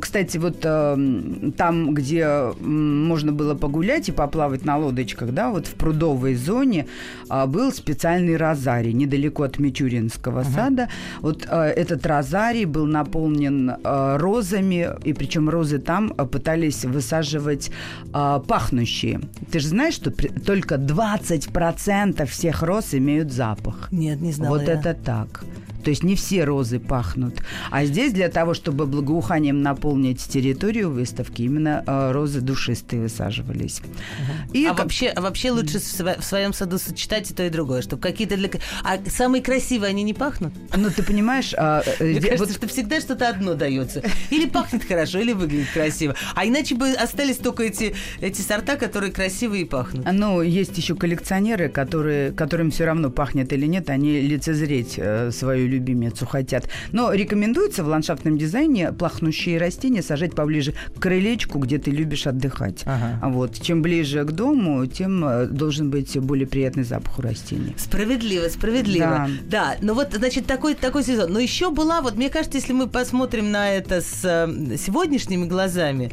Кстати, 0.00 0.38
вот 0.38 0.58
э, 0.64 1.52
там, 1.56 1.94
где 1.94 2.52
можно 2.60 3.32
было 3.32 3.54
погулять 3.54 4.08
и 4.08 4.12
поплавать 4.12 4.64
на 4.64 4.76
лодочках, 4.78 5.32
да, 5.32 5.50
вот 5.50 5.66
в 5.66 5.74
прудовой 5.74 6.34
зоне 6.34 6.86
э, 7.30 7.46
был 7.46 7.72
специальный 7.72 8.36
розарий 8.36 8.92
недалеко 8.92 9.44
от 9.44 9.58
Мичуринского 9.58 10.40
uh-huh. 10.40 10.54
сада. 10.54 10.88
Вот 11.20 11.46
э, 11.48 11.56
этот 11.56 12.06
розарий 12.06 12.66
был 12.66 12.86
наполнен 12.86 13.70
э, 13.70 14.16
розами, 14.18 14.90
и 15.04 15.12
причем 15.14 15.48
розы 15.48 15.78
там 15.78 16.11
э, 16.11 16.11
пытались 16.12 16.84
высаживать 16.84 17.70
э, 18.12 18.40
пахнущие. 18.46 19.20
Ты 19.50 19.60
же 19.60 19.68
знаешь, 19.68 19.94
что 19.94 20.10
при, 20.10 20.28
только 20.28 20.76
20% 20.76 22.26
всех 22.26 22.62
роз 22.62 22.94
имеют 22.94 23.32
запах? 23.32 23.88
Нет, 23.92 24.20
не 24.20 24.32
знала 24.32 24.58
Вот 24.58 24.66
я. 24.66 24.74
это 24.74 24.94
так. 24.94 25.44
То 25.82 25.90
есть 25.90 26.02
не 26.02 26.16
все 26.16 26.44
розы 26.44 26.78
пахнут. 26.78 27.42
А 27.70 27.84
здесь 27.84 28.12
для 28.12 28.28
того, 28.28 28.54
чтобы 28.54 28.86
благоуханием 28.86 29.62
наполнить 29.62 30.20
территорию 30.20 30.90
выставки, 30.90 31.42
именно 31.42 31.82
э, 31.86 32.12
розы 32.12 32.40
душистые 32.40 33.02
высаживались. 33.02 33.80
Угу. 33.80 34.54
И 34.54 34.66
а, 34.66 34.70
как... 34.70 34.84
вообще, 34.84 35.08
а 35.08 35.20
вообще 35.20 35.50
лучше 35.50 35.78
в 35.78 36.24
своем 36.24 36.52
саду 36.52 36.78
сочетать 36.78 37.30
и 37.30 37.34
то, 37.34 37.44
и 37.44 37.50
другое, 37.50 37.82
чтобы 37.82 38.02
какие-то 38.02 38.36
для... 38.36 38.48
А 38.84 38.98
самые 39.08 39.42
красивые, 39.42 39.90
они 39.90 40.02
не 40.02 40.14
пахнут? 40.14 40.52
Ну, 40.76 40.90
ты 40.90 41.02
понимаешь... 41.02 41.54
А, 41.56 41.82
э, 41.98 42.04
Мне 42.12 42.20
кажется, 42.20 42.44
вот... 42.44 42.52
что 42.52 42.68
всегда 42.68 43.00
что-то 43.00 43.28
одно 43.28 43.54
дается. 43.54 44.02
Или 44.30 44.48
пахнет 44.48 44.84
хорошо, 44.84 45.18
или 45.18 45.32
выглядит 45.32 45.68
красиво. 45.72 46.14
А 46.34 46.46
иначе 46.46 46.74
бы 46.74 46.90
остались 46.90 47.36
только 47.36 47.64
эти, 47.64 47.94
эти 48.20 48.40
сорта, 48.40 48.76
которые 48.76 49.12
красивые 49.12 49.62
и 49.62 49.64
пахнут. 49.64 50.06
Ну, 50.10 50.42
есть 50.42 50.76
еще 50.76 50.94
коллекционеры, 50.94 51.68
которые, 51.68 52.32
которым 52.32 52.70
все 52.70 52.84
равно 52.84 53.10
пахнет 53.10 53.52
или 53.52 53.66
нет, 53.66 53.90
они 53.90 54.20
лицезреть 54.20 54.94
э, 54.96 55.30
свою 55.30 55.66
любимицу 55.72 56.26
хотят. 56.26 56.68
Но 56.92 57.12
рекомендуется 57.12 57.84
в 57.84 57.88
ландшафтном 57.88 58.38
дизайне 58.38 58.92
плахнущие 58.92 59.58
растения 59.58 60.02
сажать 60.02 60.34
поближе 60.34 60.74
к 60.96 61.00
крылечку, 61.00 61.58
где 61.58 61.78
ты 61.78 61.90
любишь 61.90 62.26
отдыхать. 62.26 62.82
Ага. 62.84 63.18
Вот. 63.28 63.60
Чем 63.60 63.82
ближе 63.82 64.24
к 64.24 64.32
дому, 64.32 64.86
тем 64.86 65.24
э, 65.24 65.46
должен 65.46 65.90
быть 65.90 66.18
более 66.18 66.46
приятный 66.46 66.84
запах 66.84 67.18
у 67.18 67.22
растений. 67.22 67.74
Справедливо, 67.76 68.48
справедливо. 68.48 69.28
Да. 69.46 69.74
да. 69.74 69.76
Ну 69.80 69.94
вот, 69.94 70.12
значит, 70.12 70.46
такой, 70.46 70.74
такой 70.74 71.04
сезон. 71.04 71.32
Но 71.32 71.38
еще 71.38 71.70
была, 71.70 72.00
вот 72.00 72.16
мне 72.16 72.30
кажется, 72.30 72.58
если 72.58 72.72
мы 72.72 72.86
посмотрим 72.86 73.50
на 73.50 73.70
это 73.70 74.00
с 74.00 74.24
э, 74.24 74.76
сегодняшними 74.76 75.46
глазами, 75.46 76.12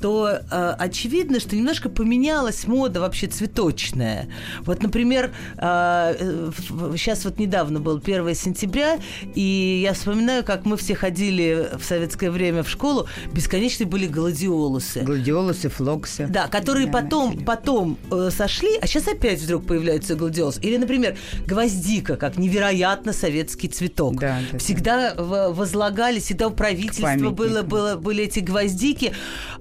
то 0.00 0.40
э, 0.50 0.74
очевидно, 0.78 1.40
что 1.40 1.56
немножко 1.56 1.88
поменялась 1.88 2.66
мода 2.66 3.00
вообще 3.00 3.26
цветочная. 3.26 4.28
Вот, 4.60 4.82
например, 4.82 5.32
э, 5.58 6.50
сейчас 6.96 7.24
вот 7.24 7.38
недавно 7.38 7.80
был 7.80 7.98
1 7.98 8.34
сентября, 8.34 8.98
и 9.34 9.80
я 9.82 9.92
вспоминаю, 9.92 10.42
как 10.44 10.64
мы 10.64 10.76
все 10.76 10.94
ходили 10.94 11.68
в 11.78 11.84
советское 11.84 12.30
время 12.30 12.62
в 12.62 12.68
школу, 12.70 13.08
бесконечные 13.32 13.86
были 13.86 14.06
гладиолусы. 14.06 15.00
Гладиолусы, 15.00 15.68
флоксы. 15.68 16.26
Да, 16.28 16.48
которые 16.48 16.86
да, 16.86 16.92
потом, 16.92 17.38
потом 17.44 17.98
э, 18.10 18.30
сошли, 18.30 18.78
а 18.80 18.86
сейчас 18.86 19.06
опять 19.08 19.40
вдруг 19.40 19.66
появляются 19.66 20.14
гладиолусы. 20.14 20.60
Или, 20.62 20.78
например, 20.78 21.16
гвоздика, 21.46 22.16
как 22.16 22.38
невероятно 22.38 23.12
советский 23.12 23.68
цветок. 23.68 24.16
Да, 24.16 24.38
да, 24.50 24.58
всегда 24.58 25.14
да. 25.14 25.50
возлагали, 25.50 26.20
всегда 26.20 26.48
у 26.48 26.50
правительства 26.50 27.30
было, 27.30 27.62
было, 27.62 27.96
были 27.96 28.24
эти 28.24 28.40
гвоздики, 28.40 29.12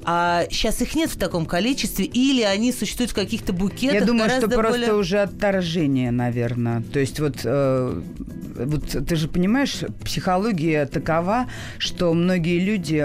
а 0.04 0.29
а 0.30 0.48
сейчас 0.50 0.82
их 0.82 0.96
нет 0.96 1.10
в 1.10 1.18
таком 1.18 1.46
количестве, 1.46 2.06
или 2.06 2.42
они 2.44 2.72
существуют 2.72 3.12
в 3.12 3.16
каких-то 3.16 3.54
букетах. 3.54 4.00
Я 4.02 4.06
думаю, 4.06 4.30
что 4.30 4.48
более... 4.48 4.58
просто 4.58 4.96
уже 4.96 5.20
отторжение, 5.20 6.12
наверное. 6.12 6.82
То 6.82 7.00
есть 7.00 7.20
вот, 7.20 7.42
э, 7.44 8.02
вот 8.56 8.84
ты 9.08 9.16
же 9.16 9.28
понимаешь, 9.28 9.84
психология 10.04 10.86
такова, 10.86 11.48
что 11.78 12.14
многие 12.14 12.60
люди 12.60 12.98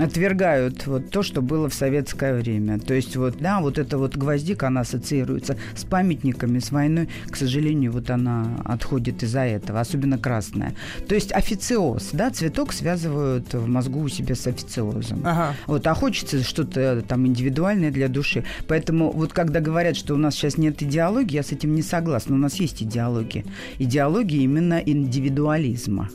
отвергают 0.00 0.86
вот 0.86 1.10
то, 1.10 1.22
что 1.22 1.40
было 1.40 1.68
в 1.68 1.74
советское 1.74 2.34
время. 2.34 2.78
То 2.78 2.94
есть 2.94 3.16
вот, 3.16 3.38
да, 3.38 3.60
вот 3.60 3.78
эта 3.78 3.96
вот 3.96 4.16
гвоздика, 4.16 4.66
она 4.66 4.80
ассоциируется 4.80 5.56
с 5.74 5.84
памятниками, 5.84 6.58
с 6.58 6.70
войной. 6.70 7.08
К 7.30 7.36
сожалению, 7.36 7.92
вот 7.92 8.10
она 8.10 8.60
отходит 8.64 9.22
из-за 9.22 9.40
этого, 9.40 9.80
особенно 9.80 10.18
красная. 10.18 10.74
То 11.08 11.14
есть 11.14 11.32
официоз, 11.32 12.10
да, 12.12 12.30
цветок 12.30 12.72
связывают 12.72 13.54
в 13.54 13.66
мозгу 13.66 14.00
у 14.00 14.08
себя 14.08 14.34
с 14.34 14.46
официозом. 14.46 15.22
Ага. 15.24 15.54
Вот, 15.66 15.86
а 15.86 15.94
хочется 15.94 16.25
хочется 16.26 16.48
что-то 16.48 17.02
там 17.06 17.26
индивидуальное 17.26 17.90
для 17.90 18.08
души. 18.08 18.44
Поэтому 18.66 19.12
вот 19.12 19.32
когда 19.32 19.60
говорят, 19.60 19.96
что 19.96 20.14
у 20.14 20.16
нас 20.16 20.34
сейчас 20.34 20.58
нет 20.58 20.82
идеологии, 20.82 21.36
я 21.36 21.42
с 21.42 21.52
этим 21.52 21.74
не 21.74 21.82
согласна. 21.82 22.34
У 22.34 22.38
нас 22.38 22.56
есть 22.56 22.82
идеология. 22.82 23.44
Идеология 23.78 24.40
именно 24.40 24.82
индивидуализма. 24.84 26.08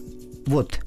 Вот. 0.46 0.82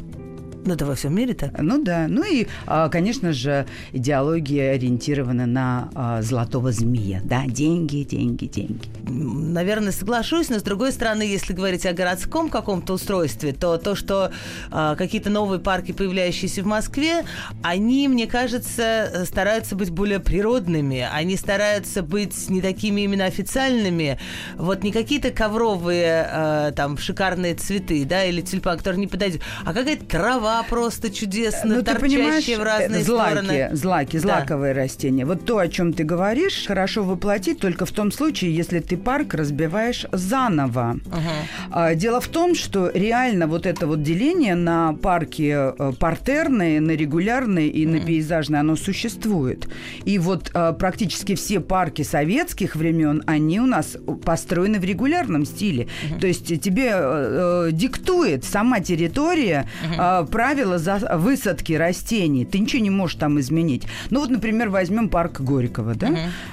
Ну, 0.67 0.73
это 0.75 0.87
во 0.87 0.95
всем 0.95 1.15
мире 1.15 1.35
так? 1.35 1.61
Ну 1.61 1.83
да. 1.83 2.07
Ну 2.09 2.25
и, 2.25 2.47
а, 2.67 2.89
конечно 2.89 3.33
же, 3.33 3.67
идеология 3.93 4.73
ориентирована 4.73 5.45
на 5.47 5.91
а, 5.95 6.23
золотого 6.23 6.73
змея. 6.73 7.21
Да, 7.23 7.45
деньги, 7.47 8.03
деньги, 8.03 8.47
деньги. 8.47 8.89
Наверное, 9.07 9.93
соглашусь, 9.93 10.49
но 10.49 10.59
с 10.59 10.63
другой 10.63 10.93
стороны, 10.93 11.23
если 11.23 11.53
говорить 11.53 11.85
о 11.85 11.93
городском 11.93 12.49
каком-то 12.49 12.95
устройстве, 12.95 13.53
то 13.53 13.77
то, 13.77 13.95
что 13.95 14.33
а, 14.71 14.97
какие-то 14.97 15.29
новые 15.29 15.61
парки, 15.61 15.93
появляющиеся 15.93 16.63
в 16.63 16.67
Москве, 16.67 17.25
они, 17.63 18.09
мне 18.09 18.27
кажется, 18.27 19.25
стараются 19.27 19.77
быть 19.77 19.91
более 19.91 20.21
природными. 20.21 21.07
Они 21.13 21.37
стараются 21.37 22.03
быть 22.03 22.49
не 22.49 22.63
такими 22.63 23.03
именно 23.03 23.27
официальными. 23.27 24.19
Вот 24.57 24.83
не 24.83 24.93
какие-то 24.93 25.31
ковровые 25.31 26.73
там 26.75 26.97
шикарные 26.97 27.55
цветы, 27.55 28.05
да, 28.07 28.25
или 28.25 28.41
тюльпан, 28.41 28.79
которые 28.79 29.01
не 29.01 29.07
подойдут, 29.07 29.43
а 29.65 29.75
какая-то 29.75 30.07
трава, 30.07 30.54
просто 30.63 31.11
чудесно, 31.11 31.77
ну, 31.77 31.83
торчащие 31.83 32.59
в 32.59 32.63
разные 32.63 33.01
э, 33.01 33.05
злаки, 33.05 33.31
стороны. 33.31 33.71
Злаки, 33.73 34.17
злаковые 34.19 34.75
да. 34.75 34.81
растения. 34.81 35.27
Вот 35.27 35.45
то, 35.45 35.59
о 35.59 35.69
чем 35.69 35.93
ты 35.93 36.05
говоришь, 36.05 36.67
хорошо 36.67 37.03
воплотить 37.03 37.59
только 37.59 37.87
в 37.87 37.91
том 37.91 38.13
случае, 38.13 38.55
если 38.55 38.81
ты 38.81 38.97
парк 38.97 39.35
разбиваешь 39.35 40.07
заново. 40.13 40.99
Угу. 41.07 41.95
Дело 41.97 42.21
в 42.21 42.29
том, 42.29 42.55
что 42.55 42.91
реально 42.95 43.47
вот 43.47 43.67
это 43.67 43.87
вот 43.87 44.03
деление 44.03 44.55
на 44.55 44.93
парки 44.93 45.53
э, 45.55 45.93
партерные, 45.99 46.81
на 46.81 46.93
регулярные 46.93 47.69
и 47.69 47.87
на 47.87 48.01
пейзажные, 48.01 48.61
оно 48.61 48.77
существует. 48.77 49.69
И 50.05 50.19
вот 50.19 50.51
а, 50.55 50.73
практически 50.73 51.35
все 51.35 51.61
парки 51.61 52.03
советских 52.03 52.77
времен, 52.77 53.23
они 53.27 53.61
у 53.61 53.67
нас 53.67 53.97
построены 54.25 54.79
в 54.79 54.85
регулярном 54.85 55.45
стиле. 55.45 55.89
Угу. 56.11 56.21
То 56.21 56.27
есть 56.27 56.61
тебе 56.61 56.91
э, 56.95 57.69
диктует 57.73 58.45
сама 58.45 58.81
территория 58.81 59.69
угу. 59.85 60.27
Э, 60.45 60.55
правила 60.55 60.79
за 60.79 60.99
высадки 61.17 61.73
растений. 61.73 62.45
Ты 62.45 62.59
ничего 62.59 62.83
не 62.83 62.91
можешь 62.91 63.17
там 63.17 63.39
изменить. 63.41 63.87
Ну 64.11 64.21
вот, 64.21 64.31
например, 64.31 64.69
возьмем 64.69 65.09
парк 65.09 65.41
Горького, 65.41 65.95
да? 65.95 66.09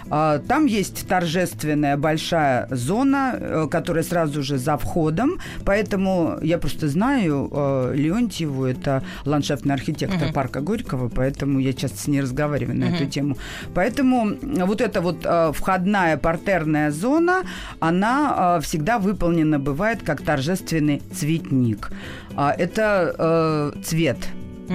Uh-huh. 0.10 0.47
Там 0.47 0.65
есть 0.65 1.08
торжественная 1.08 1.97
большая 1.97 2.67
зона, 2.71 3.36
э, 3.39 3.67
которая 3.69 4.04
сразу 4.04 4.43
же 4.43 4.58
за 4.58 4.77
входом, 4.77 5.39
поэтому 5.65 6.38
я 6.41 6.58
просто 6.58 6.88
знаю 6.88 7.49
э, 7.51 7.93
Леонтьеву, 7.95 8.65
это 8.65 9.04
ландшафтный 9.25 9.73
архитектор 9.73 10.30
uh-huh. 10.30 10.34
парка 10.34 10.62
Горького, 10.62 11.10
поэтому 11.10 11.60
я 11.60 11.73
часто 11.73 11.97
с 11.97 12.08
ней 12.08 12.21
разговариваю 12.21 12.77
на 12.77 12.86
uh-huh. 12.86 12.95
эту 12.95 13.06
тему. 13.06 13.38
Поэтому 13.73 14.38
вот 14.41 14.82
эта 14.82 15.01
вот 15.01 15.25
э, 15.25 15.51
входная 15.54 16.17
партерная 16.17 16.91
зона, 16.91 17.43
она 17.80 18.60
всегда 18.62 18.99
выполнена 18.99 19.60
бывает 19.60 20.01
как 20.04 20.21
торжественный 20.21 21.01
цветник. 21.13 21.91
А 22.36 22.54
это 22.58 23.74
цвет 23.84 24.17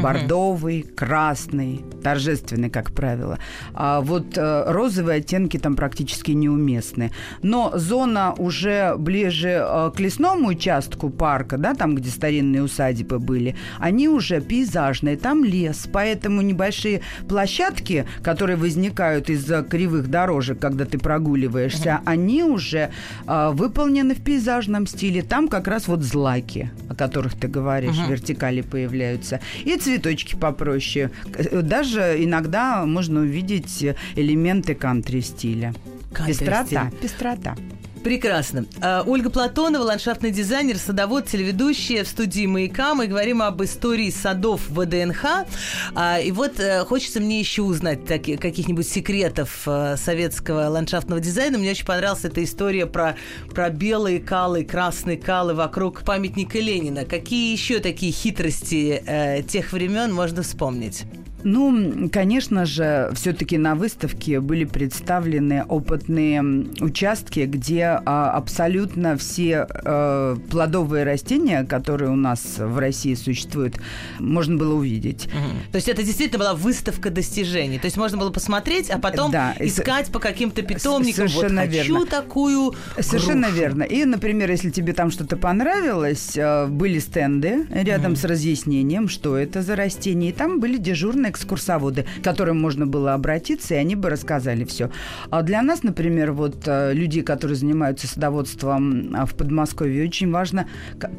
бордовый, 0.02 0.82
красный, 0.82 1.84
торжественный, 2.02 2.70
как 2.70 2.92
правило. 2.92 3.38
А 3.74 4.00
вот 4.00 4.36
э, 4.36 4.64
розовые 4.66 5.18
оттенки 5.18 5.58
там 5.58 5.76
практически 5.76 6.32
неуместны. 6.32 7.10
Но 7.42 7.72
зона 7.74 8.34
уже 8.38 8.94
ближе 8.96 9.62
э, 9.62 9.90
к 9.94 10.00
лесному 10.00 10.48
участку 10.48 11.10
парка, 11.10 11.58
да, 11.58 11.74
там, 11.74 11.94
где 11.94 12.10
старинные 12.10 12.62
усадьбы 12.62 13.18
были, 13.18 13.56
они 13.78 14.08
уже 14.08 14.40
пейзажные, 14.40 15.16
там 15.16 15.44
лес, 15.44 15.88
поэтому 15.92 16.42
небольшие 16.42 17.02
площадки, 17.28 18.06
которые 18.22 18.56
возникают 18.56 19.30
из-за 19.30 19.62
кривых 19.62 20.08
дорожек, 20.08 20.58
когда 20.58 20.84
ты 20.84 20.98
прогуливаешься, 20.98 21.88
uh-huh. 21.88 22.02
они 22.04 22.42
уже 22.44 22.90
э, 23.26 23.50
выполнены 23.52 24.14
в 24.14 24.22
пейзажном 24.22 24.86
стиле. 24.86 25.22
Там 25.22 25.48
как 25.48 25.68
раз 25.68 25.88
вот 25.88 26.02
злаки, 26.02 26.70
о 26.88 26.94
которых 26.94 27.34
ты 27.34 27.48
говоришь, 27.48 27.96
uh-huh. 27.96 28.10
вертикали 28.10 28.60
появляются. 28.60 29.40
И 29.64 29.76
цветочки 29.86 30.34
попроще. 30.34 31.10
Даже 31.52 32.16
иногда 32.18 32.84
можно 32.84 33.20
увидеть 33.20 33.84
элементы 34.16 34.74
кантри 34.74 35.20
стиля. 35.20 35.74
Кантри 36.12 36.32
пестрота, 36.32 36.64
стиль. 36.64 36.98
пестрота. 37.00 37.56
Прекрасно. 38.06 38.66
А, 38.80 39.02
Ольга 39.04 39.30
Платонова, 39.30 39.82
ландшафтный 39.82 40.30
дизайнер, 40.30 40.78
садовод, 40.78 41.26
телеведущая 41.26 42.04
в 42.04 42.06
студии 42.06 42.46
«Маяка». 42.46 42.94
Мы 42.94 43.08
говорим 43.08 43.42
об 43.42 43.60
истории 43.64 44.10
садов 44.10 44.68
ВДНХ. 44.68 45.24
А, 45.96 46.20
и 46.20 46.30
вот 46.30 46.60
э, 46.60 46.84
хочется 46.84 47.18
мне 47.18 47.40
еще 47.40 47.62
узнать 47.62 48.06
каких-нибудь 48.06 48.86
секретов 48.88 49.64
э, 49.66 49.96
советского 49.96 50.68
ландшафтного 50.68 51.20
дизайна. 51.20 51.58
Мне 51.58 51.72
очень 51.72 51.84
понравилась 51.84 52.24
эта 52.24 52.44
история 52.44 52.86
про, 52.86 53.16
про 53.50 53.70
белые 53.70 54.20
калы, 54.20 54.64
красные 54.64 55.16
калы 55.16 55.54
вокруг 55.54 56.04
памятника 56.04 56.60
Ленина. 56.60 57.06
Какие 57.06 57.50
еще 57.50 57.80
такие 57.80 58.12
хитрости 58.12 59.02
э, 59.04 59.42
тех 59.42 59.72
времен 59.72 60.14
можно 60.14 60.44
вспомнить? 60.44 61.06
Ну, 61.48 62.08
конечно 62.10 62.66
же, 62.66 63.12
все-таки 63.14 63.56
на 63.56 63.76
выставке 63.76 64.40
были 64.40 64.64
представлены 64.64 65.62
опытные 65.62 66.42
участки, 66.80 67.46
где 67.46 68.00
а, 68.04 68.32
абсолютно 68.32 69.16
все 69.16 69.64
а, 69.68 70.36
плодовые 70.50 71.04
растения, 71.04 71.62
которые 71.62 72.10
у 72.10 72.16
нас 72.16 72.58
в 72.58 72.76
России 72.78 73.14
существуют, 73.14 73.76
можно 74.18 74.56
было 74.56 74.74
увидеть. 74.74 75.26
Угу. 75.26 75.70
То 75.70 75.76
есть 75.76 75.88
это 75.88 76.02
действительно 76.02 76.40
была 76.40 76.54
выставка 76.54 77.10
достижений. 77.10 77.78
То 77.78 77.84
есть 77.84 77.96
можно 77.96 78.18
было 78.18 78.30
посмотреть, 78.30 78.90
а 78.90 78.98
потом 78.98 79.30
да, 79.30 79.54
искать 79.60 80.10
по 80.10 80.18
каким-то 80.18 80.62
питомникам. 80.62 81.28
Совершенно 81.28 81.62
вот, 81.62 81.70
верно. 81.70 82.00
Хочу 82.00 82.10
такую. 82.10 82.74
Совершенно 82.98 83.46
грушу. 83.46 83.60
верно. 83.60 83.82
И, 83.84 84.04
например, 84.04 84.50
если 84.50 84.70
тебе 84.70 84.94
там 84.94 85.12
что-то 85.12 85.36
понравилось, 85.36 86.36
а, 86.36 86.66
были 86.66 86.98
стенды 86.98 87.68
рядом 87.70 88.14
угу. 88.14 88.20
с 88.20 88.24
разъяснением, 88.24 89.08
что 89.08 89.36
это 89.36 89.62
за 89.62 89.76
растение, 89.76 90.30
и 90.30 90.32
там 90.32 90.58
были 90.58 90.76
дежурные 90.76 91.35
экскурсоводы, 91.36 92.06
к 92.20 92.24
которым 92.24 92.60
можно 92.60 92.86
было 92.86 93.14
обратиться, 93.14 93.74
и 93.74 93.78
они 93.78 93.94
бы 93.94 94.10
рассказали 94.10 94.64
все. 94.64 94.90
А 95.30 95.42
для 95.42 95.62
нас, 95.62 95.82
например, 95.82 96.32
вот 96.32 96.64
э, 96.66 96.92
люди, 96.92 97.22
которые 97.22 97.56
занимаются 97.56 98.06
садоводством 98.06 99.14
а, 99.14 99.26
в 99.26 99.34
Подмосковье, 99.34 100.04
очень 100.04 100.30
важно 100.30 100.66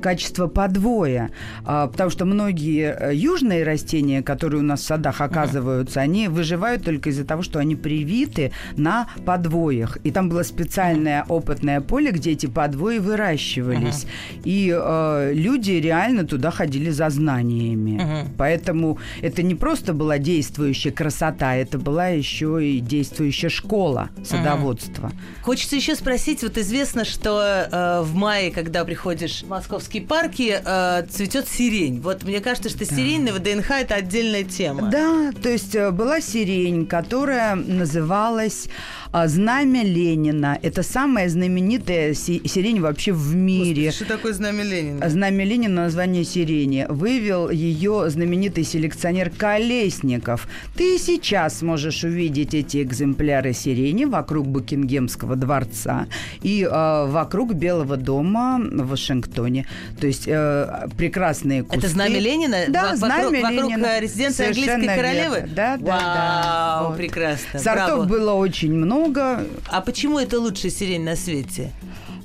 качество 0.01 0.47
подвоя, 0.47 1.29
а, 1.65 1.87
потому 1.87 2.09
что 2.09 2.25
многие 2.25 2.95
э, 2.97 3.15
южные 3.15 3.63
растения, 3.63 4.21
которые 4.21 4.61
у 4.61 4.63
нас 4.63 4.81
в 4.81 4.83
садах 4.83 5.21
оказываются, 5.21 6.01
они 6.01 6.27
выживают 6.27 6.83
только 6.83 7.09
из-за 7.09 7.25
того, 7.25 7.43
что 7.43 7.59
они 7.59 7.75
привиты 7.75 8.51
на 8.75 9.07
подвоях. 9.25 9.97
И 10.03 10.11
там 10.11 10.29
было 10.29 10.43
специальное 10.43 11.25
опытное 11.27 11.81
поле, 11.81 12.11
где 12.11 12.31
эти 12.31 12.47
подвои 12.47 12.99
выращивались. 12.99 14.05
Uh-huh. 14.05 14.41
И 14.45 14.73
э, 14.75 15.33
люди 15.33 15.71
реально 15.71 16.25
туда 16.25 16.51
ходили 16.51 16.89
за 16.89 17.09
знаниями. 17.09 17.99
Uh-huh. 17.99 18.27
Поэтому 18.37 18.97
это 19.21 19.43
не 19.43 19.55
просто 19.55 19.93
было 19.93 20.06
была 20.07 20.19
действующая 20.19 20.91
красота, 20.91 21.53
это 21.55 21.77
была 21.77 22.07
еще 22.07 22.65
и 22.65 22.79
действующая 22.79 23.49
школа 23.49 24.09
садоводства. 24.23 25.07
Mm. 25.07 25.43
Хочется 25.43 25.75
еще 25.75 25.95
спросить, 25.95 26.43
вот 26.43 26.57
известно, 26.57 27.03
что 27.03 27.41
э, 27.41 28.01
в 28.03 28.15
мае, 28.15 28.51
когда 28.51 28.85
приходишь 28.85 29.43
в 29.43 29.49
московские 29.49 30.03
парки, 30.03 30.61
э, 30.63 31.05
цветет 31.09 31.49
сирень. 31.49 31.99
Вот 31.99 32.23
мне 32.23 32.39
кажется, 32.39 32.69
что 32.69 32.87
да. 32.87 32.95
сирень 32.95 33.25
на 33.25 33.33
ВДНХ 33.33 33.71
это 33.71 33.95
отдельная 33.95 34.45
тема. 34.45 34.89
Да, 34.89 35.33
то 35.43 35.49
есть 35.49 35.75
э, 35.75 35.91
была 35.91 36.21
сирень, 36.21 36.85
которая 36.87 37.55
называлась 37.55 38.69
знамя 39.13 39.83
Ленина. 39.83 40.57
Это 40.61 40.83
самая 40.83 41.29
знаменитая 41.29 42.13
сирень 42.13 42.81
вообще 42.81 43.11
в 43.13 43.35
мире. 43.35 43.85
Господи, 43.87 43.91
что 43.91 44.05
такое 44.05 44.33
знамя 44.33 44.63
Ленина? 44.63 45.09
Знамя 45.09 45.45
Ленина, 45.45 45.83
название 45.83 46.23
сирени. 46.23 46.85
Вывел 46.89 47.49
ее 47.49 48.09
знаменитый 48.09 48.63
селекционер 48.63 49.29
Колесников. 49.29 50.47
Ты 50.75 50.97
сейчас 50.97 51.61
можешь 51.61 52.03
увидеть 52.03 52.53
эти 52.53 52.83
экземпляры 52.83 53.53
сирени 53.53 54.05
вокруг 54.05 54.47
Букингемского 54.47 55.35
дворца 55.35 56.07
и 56.41 56.63
э, 56.63 57.05
вокруг 57.07 57.53
Белого 57.53 57.97
дома 57.97 58.59
в 58.59 58.89
Вашингтоне. 58.89 59.67
То 59.99 60.07
есть 60.07 60.23
э, 60.27 60.87
прекрасные 60.97 61.63
кусты. 61.63 61.79
Это 61.79 61.87
знамя 61.89 62.19
Ленина? 62.19 62.57
Да, 62.67 62.93
в- 62.93 62.97
знамя 62.97 63.23
вокруг, 63.25 63.51
Ленина. 63.51 63.77
Вокруг 63.87 64.01
резиденции 64.01 64.47
английской 64.47 64.87
королевы? 64.87 65.35
Верно. 65.37 65.53
Да, 65.55 65.77
да, 65.77 65.85
Вау, 65.85 66.83
да. 66.83 66.83
Вот. 66.89 66.97
прекрасно. 66.97 67.59
Сортов 67.59 67.87
Браво. 67.87 68.05
было 68.05 68.33
очень 68.33 68.73
много 68.73 68.96
много. 68.97 69.45
А 69.69 69.81
почему 69.81 70.19
это 70.19 70.39
лучшая 70.39 70.71
сирень 70.71 71.03
на 71.03 71.15
свете? 71.15 71.71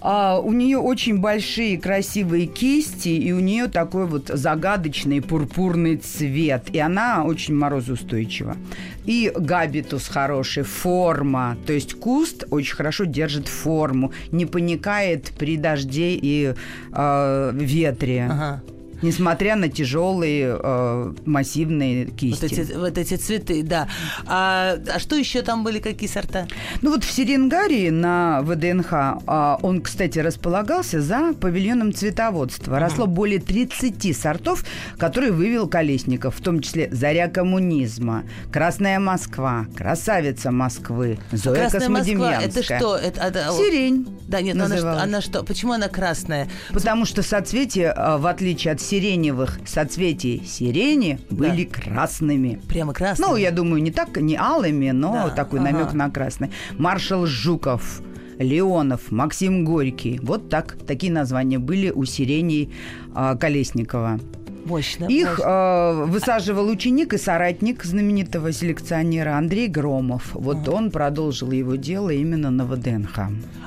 А, 0.00 0.40
у 0.40 0.52
нее 0.52 0.78
очень 0.78 1.18
большие 1.18 1.78
красивые 1.78 2.46
кисти, 2.46 3.08
и 3.08 3.32
у 3.32 3.38
нее 3.38 3.68
такой 3.68 4.06
вот 4.06 4.30
загадочный 4.32 5.22
пурпурный 5.22 5.96
цвет. 5.96 6.68
И 6.72 6.78
она 6.78 7.24
очень 7.24 7.54
морозоустойчива. 7.54 8.56
И 9.04 9.32
габитус 9.34 10.08
хороший, 10.08 10.64
форма. 10.64 11.56
То 11.66 11.72
есть 11.72 11.94
куст 11.94 12.44
очень 12.50 12.74
хорошо 12.74 13.04
держит 13.04 13.46
форму, 13.46 14.12
не 14.32 14.46
паникает 14.46 15.32
при 15.38 15.56
дожде 15.56 16.14
и 16.14 16.54
э, 16.92 17.50
ветре. 17.54 18.28
Ага 18.30 18.62
несмотря 19.02 19.56
на 19.56 19.68
тяжелые 19.68 20.58
э, 20.58 21.12
массивные 21.26 22.06
кисти. 22.06 22.42
Вот 22.42 22.52
эти, 22.52 22.72
вот 22.72 22.98
эти 22.98 23.14
цветы, 23.16 23.62
да. 23.62 23.88
А, 24.26 24.76
а 24.92 24.98
что 24.98 25.16
еще 25.16 25.42
там 25.42 25.64
были, 25.64 25.78
какие 25.78 26.08
сорта? 26.08 26.46
Ну 26.80 26.90
вот 26.90 27.04
в 27.04 27.10
Серенгарии 27.10 27.90
на 27.90 28.42
ВДНХ, 28.42 28.92
а, 28.92 29.58
он, 29.62 29.80
кстати, 29.82 30.18
располагался 30.18 31.00
за 31.00 31.34
павильоном 31.34 31.92
цветоводства. 31.92 32.78
Росло 32.78 33.06
более 33.06 33.40
30 33.40 34.16
сортов, 34.16 34.64
которые 34.98 35.32
вывел 35.32 35.68
Колесников, 35.68 36.36
в 36.36 36.42
том 36.42 36.60
числе 36.60 36.88
«Заря 36.92 37.28
коммунизма», 37.28 38.24
«Красная 38.52 38.98
Москва», 38.98 39.66
«Красавица 39.76 40.50
Москвы», 40.50 41.18
«Зоя 41.32 41.56
Красная 41.56 41.80
Космодемьянская». 41.80 42.46
Москва, 42.46 42.60
это 42.60 42.62
что? 42.62 42.96
Это, 42.96 43.20
это, 43.20 43.52
Сирень. 43.56 44.06
Да, 44.28 44.40
нет, 44.40 44.56
она 44.56 44.76
что, 44.76 45.02
она 45.02 45.20
что? 45.20 45.42
Почему 45.42 45.72
она 45.72 45.88
красная? 45.88 46.48
Потому 46.72 47.04
что 47.04 47.22
соцветие, 47.22 47.90
а, 47.90 48.18
в 48.18 48.26
отличие 48.26 48.72
от 48.72 48.80
сиреневых 48.92 49.58
соцветий 49.64 50.42
сирени 50.44 51.18
были 51.30 51.64
красными. 51.64 52.60
Прямо 52.68 52.92
красными? 52.92 53.26
Ну, 53.26 53.36
я 53.36 53.50
думаю, 53.50 53.82
не 53.82 53.90
так, 53.90 54.20
не 54.20 54.36
алыми, 54.36 54.90
но 54.90 55.30
такой 55.34 55.60
ага. 55.60 55.70
намек 55.70 55.94
на 55.94 56.10
красный. 56.10 56.50
Маршал 56.76 57.24
Жуков. 57.24 58.02
Леонов, 58.38 59.10
Максим 59.10 59.64
Горький. 59.64 60.18
Вот 60.22 60.50
так, 60.50 60.76
такие 60.86 61.12
названия 61.12 61.58
были 61.58 61.90
у 61.90 62.04
сиреней 62.04 62.74
э, 63.14 63.36
Колесникова. 63.38 64.20
Мощно. 64.66 65.04
Их 65.06 65.38
мощно. 65.38 65.42
Э, 65.42 66.04
высаживал 66.06 66.68
ученик 66.68 67.14
и 67.14 67.18
соратник 67.18 67.84
знаменитого 67.84 68.52
селекционера 68.52 69.38
Андрей 69.38 69.68
Громов. 69.68 70.34
Вот 70.34 70.58
ага. 70.68 70.70
он 70.70 70.90
продолжил 70.90 71.50
его 71.50 71.76
дело 71.76 72.10
именно 72.10 72.50
на 72.50 72.66
ВДНХ. 72.66 73.18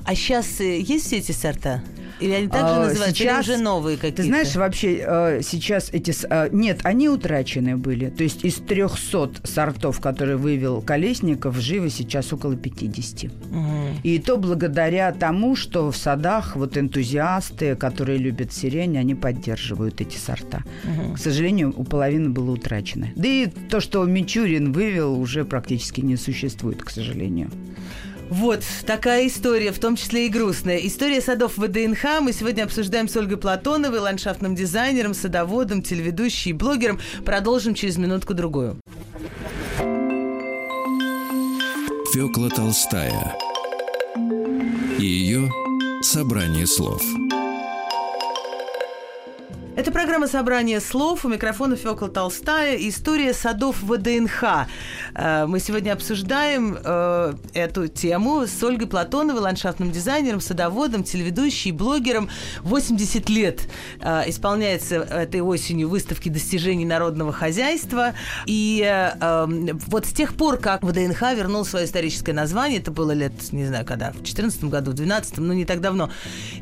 А 0.04 0.16
сейчас 0.16 0.60
э, 0.60 0.82
есть 0.82 1.06
все 1.06 1.18
эти 1.18 1.32
сорта? 1.32 1.82
Или 2.20 2.32
они 2.32 2.48
также 2.48 2.74
а, 2.76 2.86
называются, 2.86 3.24
сейчас, 3.24 3.48
или 3.48 3.54
уже 3.54 3.64
новые 3.64 3.98
какие-то? 3.98 4.22
Ты 4.22 4.28
знаешь, 4.28 4.56
вообще 4.56 5.04
э, 5.06 5.42
сейчас 5.44 5.90
эти... 5.92 6.14
Э, 6.30 6.50
нет, 6.52 6.80
они 6.84 7.10
утрачены 7.10 7.78
были. 7.78 8.10
То 8.10 8.24
есть 8.24 8.44
из 8.46 8.56
300 8.56 9.32
сортов, 9.44 10.00
которые 10.00 10.38
вывел 10.38 10.82
Колесников, 10.82 11.58
живы 11.58 11.90
сейчас 11.90 12.32
около 12.32 12.56
50. 12.56 13.24
Угу. 13.24 13.32
И 14.04 14.20
то 14.20 14.38
благодаря 14.38 15.12
тому, 15.12 15.56
что 15.56 15.92
в 15.92 15.98
садах 15.98 16.56
вот 16.56 16.78
энтузиасты, 16.78 17.76
которые 17.76 18.18
любят 18.18 18.54
сирень, 18.54 18.98
они 18.98 19.16
поддерживают 19.16 20.02
эти 20.02 20.18
сорта. 20.18 20.64
Угу. 20.84 21.16
К 21.16 21.20
сожалению, 21.20 21.74
у 21.76 21.84
половины 21.84 22.30
было 22.30 22.52
утрачено. 22.52 23.10
Да 23.16 23.28
и 23.28 23.48
то, 23.48 23.80
что 23.80 24.04
Мичурин 24.06 24.72
вывел, 24.72 25.20
уже 25.20 25.44
практически 25.44 26.02
не 26.02 26.16
существует, 26.16 26.84
к 26.84 26.90
сожалению. 26.90 27.50
Вот 28.30 28.64
такая 28.86 29.28
история, 29.28 29.72
в 29.72 29.80
том 29.80 29.96
числе 29.96 30.28
и 30.28 30.30
грустная. 30.30 30.78
История 30.78 31.22
садов 31.22 31.58
ВДНХ 31.58 32.22
мы 32.22 32.34
сегодня 32.34 32.64
обсуждаем 32.64 33.08
с 33.08 33.16
Ольгой 33.16 33.38
Платоновой, 33.38 34.00
ландшафтным 34.00 34.56
дизайнером, 34.56 35.14
садоводом, 35.14 35.82
телеведущей 35.82 36.52
и 36.52 36.54
блогером. 36.54 37.00
Продолжим 37.24 37.76
через 37.76 37.98
минутку-другую. 37.98 38.80
Фёкла 42.14 42.50
Толстая 42.50 43.36
и 44.98 45.06
ее 45.06 45.52
собрание 46.02 46.66
слов– 46.66 47.04
это 49.76 49.92
программа 49.92 50.28
«Собрание 50.28 50.80
слов». 50.80 51.26
У 51.26 51.28
микрофона 51.28 51.76
Фёкла 51.76 52.08
Толстая. 52.08 52.78
История 52.78 53.34
садов 53.34 53.84
ВДНХ. 53.84 54.68
Э, 55.14 55.46
мы 55.48 55.60
сегодня 55.60 55.92
обсуждаем 55.92 56.78
э, 56.82 57.34
эту 57.54 57.90
тему 57.90 58.48
с 58.48 58.64
Ольгой 58.64 58.88
Платоновой, 58.88 59.42
ландшафтным 59.42 59.92
дизайнером, 59.92 60.40
садоводом, 60.40 61.04
телеведущей, 61.04 61.72
блогером. 61.72 62.30
80 62.62 63.30
лет 63.30 63.68
э, 64.00 64.30
исполняется 64.30 64.96
этой 64.96 65.42
осенью 65.42 65.90
выставки 65.90 66.30
достижений 66.30 66.86
народного 66.86 67.34
хозяйства. 67.34 68.14
И 68.46 68.82
эм, 68.82 69.78
вот 69.88 70.06
с 70.06 70.14
тех 70.14 70.36
пор, 70.36 70.58
как 70.58 70.84
ВДНХ 70.84 71.22
вернул 71.36 71.66
свое 71.66 71.86
историческое 71.86 72.32
название, 72.32 72.80
это 72.80 72.92
было 72.92 73.12
лет, 73.12 73.34
не 73.52 73.66
знаю, 73.66 73.86
когда, 73.86 74.12
в 74.12 74.16
2014 74.24 74.64
году, 74.66 74.92
в 74.92 74.94
2012, 74.94 75.38
ну 75.40 75.52
не 75.52 75.66
так 75.66 75.82
давно, 75.82 76.10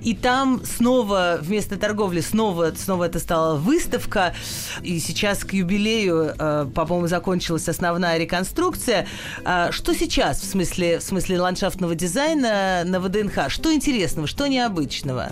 и 0.02 0.16
там 0.16 0.62
снова 0.66 1.38
вместо 1.40 1.78
торговли 1.78 2.22
снова, 2.22 2.74
снова 2.76 3.03
это 3.04 3.20
стала 3.20 3.56
выставка, 3.56 4.34
и 4.82 5.00
сейчас 5.00 5.44
к 5.44 5.54
юбилею, 5.54 6.34
э, 6.38 6.68
по-моему, 6.74 7.08
закончилась 7.08 7.68
основная 7.70 8.18
реконструкция. 8.18 9.08
А 9.44 9.72
что 9.72 9.94
сейчас 9.94 10.42
в 10.42 10.46
смысле, 10.46 11.00
в 11.00 11.04
смысле 11.04 11.40
ландшафтного 11.40 11.96
дизайна 11.96 12.84
на 12.86 13.00
ВДНХ? 13.00 13.50
Что 13.50 13.74
интересного, 13.74 14.28
что 14.28 14.48
необычного? 14.48 15.30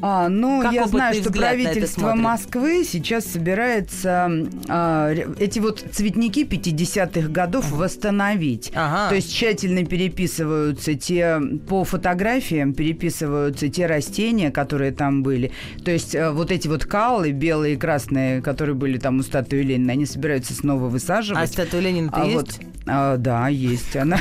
А, 0.00 0.28
ну, 0.28 0.62
как 0.62 0.72
я 0.72 0.86
знаю, 0.86 1.14
что 1.14 1.32
правительство 1.32 2.14
Москвы 2.14 2.84
сейчас 2.84 3.26
собирается 3.26 4.30
а, 4.68 5.12
эти 5.38 5.58
вот 5.58 5.84
цветники 5.92 6.44
50-х 6.44 7.28
годов 7.28 7.66
ага. 7.68 7.76
восстановить. 7.76 8.70
Ага. 8.74 9.10
То 9.10 9.14
есть 9.16 9.34
тщательно 9.34 9.84
переписываются 9.84 10.94
те, 10.94 11.40
по 11.68 11.84
фотографиям 11.84 12.74
переписываются 12.74 13.68
те 13.68 13.86
растения, 13.86 14.50
которые 14.50 14.92
там 14.92 15.22
были. 15.22 15.52
То 15.84 15.90
есть 15.90 16.14
а, 16.14 16.32
вот 16.32 16.50
эти 16.50 16.68
вот 16.68 16.84
калы, 16.84 17.32
белые 17.32 17.74
и 17.74 17.76
красные, 17.76 18.40
которые 18.42 18.74
были 18.74 18.98
там 18.98 19.18
у 19.18 19.22
статуи 19.22 19.62
Ленина, 19.62 19.92
они 19.92 20.06
собираются 20.06 20.54
снова 20.54 20.88
высаживать. 20.88 21.42
А 21.42 21.46
статуя 21.46 21.80
Ленина 21.80 22.10
а, 22.12 22.24
есть? 22.24 22.34
Вот, 22.34 22.48
а, 22.86 23.16
да, 23.16 23.48
есть 23.48 23.96
она. 23.96 24.18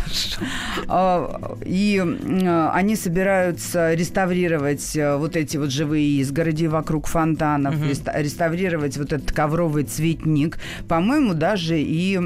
А, 0.89 1.56
и 1.66 2.02
а, 2.02 2.72
они 2.74 2.95
собираются 2.95 3.93
реставрировать 3.93 4.95
э, 4.95 5.18
вот 5.18 5.36
эти 5.36 5.58
вот 5.58 5.66
живые 5.72 6.22
изгороди 6.22 6.65
вокруг 6.65 7.07
фонтанов, 7.07 7.76
реставрировать 8.13 8.97
вот 8.97 9.13
этот 9.13 9.32
ковровый 9.32 9.84
цветник. 9.84 10.57
По-моему, 10.88 11.34
даже 11.34 11.80
и 11.80 12.18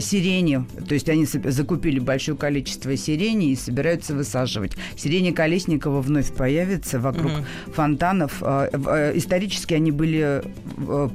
сирени. 0.00 0.64
То 0.86 0.94
есть 0.94 1.08
они 1.08 1.26
закупили 1.26 1.98
большое 1.98 2.36
количество 2.36 2.96
сирени 2.96 3.50
и 3.52 3.56
собираются 3.56 4.14
высаживать. 4.14 4.72
Сирени 4.96 5.30
Колесникова 5.30 6.00
вновь 6.00 6.32
появится 6.32 6.98
вокруг 6.98 7.32
фонтанов. 7.74 8.42
Э, 8.42 9.12
исторически 9.14 9.74
они 9.74 9.90
были 9.90 10.42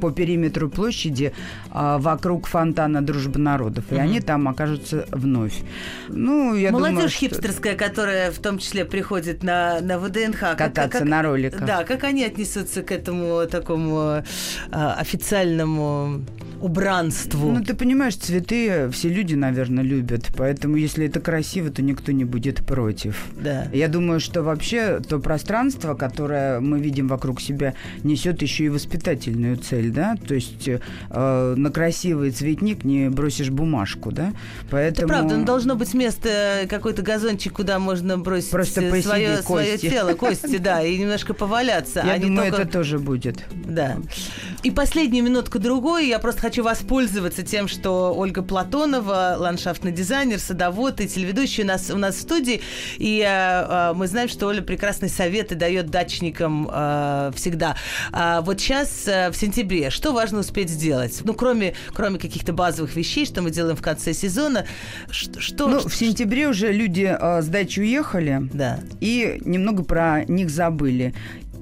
по 0.01 0.11
периметру 0.11 0.69
площади 0.69 1.33
вокруг 1.73 2.47
фонтана 2.47 3.01
Дружбы 3.01 3.39
народов. 3.39 3.85
И 3.91 3.95
они 3.95 4.19
там 4.19 4.47
окажутся 4.47 5.05
вновь. 5.11 5.55
Ну, 6.09 6.55
я 6.55 6.71
Молодежь 6.71 6.93
думаю, 6.93 7.09
что... 7.09 7.19
хипстерская, 7.19 7.75
которая 7.75 8.31
в 8.31 8.39
том 8.39 8.57
числе 8.57 8.85
приходит 8.85 9.43
на, 9.43 9.79
на 9.81 9.99
ВДНХ. 9.99 10.39
Кататься 10.39 10.73
как, 10.73 10.91
как, 10.91 11.03
на 11.03 11.21
роликах. 11.21 11.56
Да, 11.65 11.83
как 11.83 12.03
они 12.03 12.23
отнесутся 12.23 12.83
к 12.83 12.91
этому 12.91 13.45
такому 13.47 14.23
а, 14.71 14.93
официальному 14.93 16.21
убранству. 16.61 17.51
Ну, 17.51 17.63
ты 17.63 17.73
понимаешь, 17.73 18.15
цветы 18.15 18.89
все 18.91 19.09
люди, 19.09 19.35
наверное, 19.35 19.83
любят. 19.83 20.27
Поэтому, 20.35 20.75
если 20.75 21.05
это 21.05 21.19
красиво, 21.19 21.69
то 21.69 21.81
никто 21.81 22.11
не 22.11 22.25
будет 22.25 22.65
против. 22.65 23.25
Да. 23.35 23.67
Я 23.73 23.87
думаю, 23.87 24.19
что 24.19 24.43
вообще 24.43 24.99
то 24.99 25.19
пространство, 25.19 25.93
которое 25.93 26.59
мы 26.59 26.79
видим 26.79 27.07
вокруг 27.07 27.41
себя, 27.41 27.73
несет 28.03 28.41
еще 28.41 28.65
и 28.65 28.69
воспитательную 28.69 29.57
цель, 29.57 29.91
да? 29.91 30.15
То 30.15 30.35
есть 30.35 30.67
э, 30.67 31.55
на 31.55 31.71
красивый 31.71 32.31
цветник 32.31 32.83
не 32.83 33.09
бросишь 33.09 33.49
бумажку, 33.49 34.11
да? 34.11 34.33
Поэтому... 34.69 35.07
Это 35.07 35.07
правда, 35.07 35.37
но 35.37 35.45
должно 35.45 35.75
быть 35.75 35.93
место, 35.93 36.65
какой-то 36.69 37.01
газончик, 37.01 37.53
куда 37.53 37.79
можно 37.79 38.17
бросить 38.17 38.51
Просто 38.51 39.01
свое, 39.01 39.37
свое 39.41 39.77
тело, 39.77 40.13
кости, 40.15 40.57
да, 40.57 40.83
и 40.83 40.97
немножко 40.97 41.33
поваляться. 41.33 42.03
Я 42.05 42.13
а 42.13 42.19
думаю, 42.19 42.49
только... 42.49 42.63
это 42.63 42.71
тоже 42.71 42.99
будет. 42.99 43.43
Да. 43.65 43.97
И 44.63 44.71
последнюю 44.71 45.23
минутку 45.23 45.59
другой, 45.59 46.07
я 46.07 46.19
просто 46.19 46.46
хочу 46.47 46.63
воспользоваться 46.63 47.43
тем, 47.43 47.67
что 47.67 48.13
Ольга 48.15 48.41
Платонова, 48.41 49.35
ландшафтный 49.37 49.91
дизайнер, 49.91 50.39
садовод 50.39 51.01
и 51.01 51.07
телеведущий 51.09 51.61
у 51.65 51.67
нас, 51.67 51.91
у 51.91 51.97
нас 51.97 52.15
в 52.15 52.21
студии. 52.21 52.61
И 52.97 53.21
э, 53.21 53.91
мы 53.93 54.07
знаем, 54.07 54.29
что 54.29 54.47
Оля 54.47 54.61
прекрасные 54.61 55.09
советы 55.09 55.55
дает 55.55 55.89
дачникам 55.89 56.69
э, 56.71 57.33
всегда. 57.35 57.75
А 58.13 58.39
вот 58.39 58.61
сейчас, 58.61 59.09
э, 59.09 59.29
в 59.29 59.35
сентябре, 59.35 59.89
что 59.89 60.13
важно 60.13 60.39
успеть 60.39 60.69
сделать? 60.69 61.19
Ну, 61.25 61.33
кроме, 61.33 61.73
кроме 61.93 62.17
каких-то 62.17 62.53
базовых 62.53 62.95
вещей, 62.95 63.25
что 63.25 63.41
мы 63.41 63.51
делаем 63.51 63.75
в 63.75 63.81
конце 63.81 64.13
сезона. 64.13 64.65
Что, 65.09 65.67
ну, 65.67 65.81
в 65.81 65.93
сентябре 65.93 66.47
уже 66.47 66.71
люди 66.71 67.13
э, 67.13 67.41
с 67.41 67.47
дачи 67.47 67.81
уехали. 67.81 68.47
Да. 68.53 68.79
И 69.01 69.41
немного 69.43 69.83
про 69.83 70.23
них 70.23 70.49
забыли. 70.49 71.13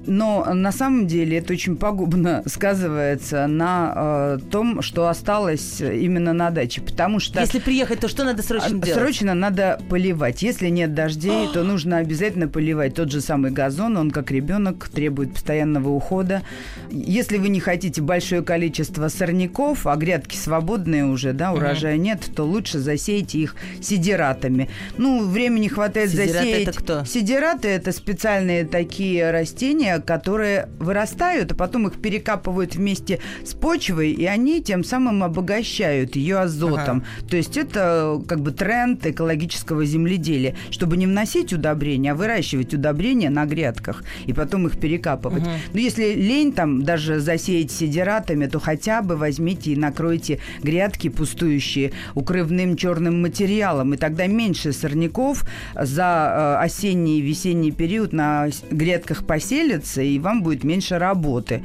Но 0.06 0.46
на 0.52 0.72
самом 0.72 1.06
деле 1.06 1.38
это 1.38 1.52
очень 1.52 1.76
пагубно 1.76 2.42
сказывается 2.46 3.46
на 3.46 3.92
э, 3.96 4.38
том, 4.50 4.82
что 4.82 5.08
осталось 5.08 5.80
именно 5.80 6.32
на 6.32 6.50
даче. 6.50 6.80
Потому 6.80 7.20
что... 7.20 7.40
Если 7.40 7.58
приехать, 7.58 8.00
то 8.00 8.08
что 8.08 8.24
надо 8.24 8.42
срочно 8.42 8.78
делать? 8.78 8.94
Срочно 8.94 9.34
надо 9.34 9.80
поливать. 9.88 10.42
Если 10.42 10.68
нет 10.68 10.94
дождей, 10.94 11.48
то 11.52 11.62
нужно 11.64 11.98
обязательно 11.98 12.48
поливать. 12.48 12.94
Тот 12.94 13.10
же 13.10 13.20
самый 13.20 13.50
газон, 13.50 13.96
он 13.96 14.10
как 14.10 14.30
ребенок 14.30 14.88
требует 14.88 15.34
постоянного 15.34 15.88
ухода. 15.88 16.42
Если 16.90 17.38
вы 17.38 17.48
не 17.48 17.60
хотите 17.60 18.00
большое 18.00 18.42
количество 18.42 19.08
сорняков, 19.08 19.86
а 19.86 19.96
грядки 19.96 20.36
свободные 20.36 21.04
уже, 21.04 21.32
да, 21.32 21.52
урожая 21.52 21.96
нет, 21.96 22.22
то 22.34 22.44
лучше 22.44 22.78
засейте 22.78 23.38
их 23.38 23.56
сидератами. 23.80 24.68
Ну, 24.96 25.26
времени 25.26 25.68
хватает 25.68 26.10
Сидераты 26.10 26.32
засеять. 26.32 26.68
это 26.68 26.78
кто? 26.78 27.04
Сидераты 27.04 27.68
это 27.68 27.92
специальные 27.92 28.64
такие 28.64 29.30
растения, 29.30 29.95
которые 30.04 30.68
вырастают, 30.78 31.52
а 31.52 31.54
потом 31.54 31.88
их 31.88 32.00
перекапывают 32.00 32.74
вместе 32.74 33.20
с 33.44 33.54
почвой, 33.54 34.12
и 34.12 34.24
они 34.24 34.62
тем 34.62 34.84
самым 34.84 35.22
обогащают 35.22 36.16
ее 36.16 36.38
азотом. 36.38 37.04
Ага. 37.18 37.28
То 37.28 37.36
есть 37.36 37.56
это 37.56 38.20
как 38.26 38.40
бы 38.40 38.52
тренд 38.52 39.06
экологического 39.06 39.84
земледелия, 39.84 40.54
чтобы 40.70 40.96
не 40.96 41.06
вносить 41.06 41.52
удобрения, 41.52 42.12
а 42.12 42.14
выращивать 42.14 42.74
удобрения 42.74 43.30
на 43.30 43.46
грядках 43.46 44.04
и 44.26 44.32
потом 44.32 44.66
их 44.66 44.78
перекапывать. 44.78 45.42
Угу. 45.42 45.50
Но 45.74 45.80
если 45.80 46.14
лень 46.14 46.52
там 46.52 46.82
даже 46.82 47.20
засеять 47.20 47.70
сидератами, 47.70 48.46
то 48.46 48.60
хотя 48.60 49.02
бы 49.02 49.16
возьмите 49.16 49.72
и 49.72 49.76
накройте 49.76 50.40
грядки 50.62 51.08
пустующие 51.08 51.92
укрывным 52.14 52.76
черным 52.76 53.22
материалом, 53.22 53.94
и 53.94 53.96
тогда 53.96 54.26
меньше 54.26 54.72
сорняков 54.72 55.44
за 55.74 56.58
э, 56.60 56.64
осенний 56.64 57.18
и 57.18 57.22
весенний 57.22 57.72
период 57.72 58.12
на 58.12 58.48
грядках 58.70 59.26
поселится, 59.26 59.85
уменьшится, 59.86 60.02
и 60.02 60.18
вам 60.18 60.42
будет 60.42 60.64
меньше 60.64 60.98
работы. 60.98 61.62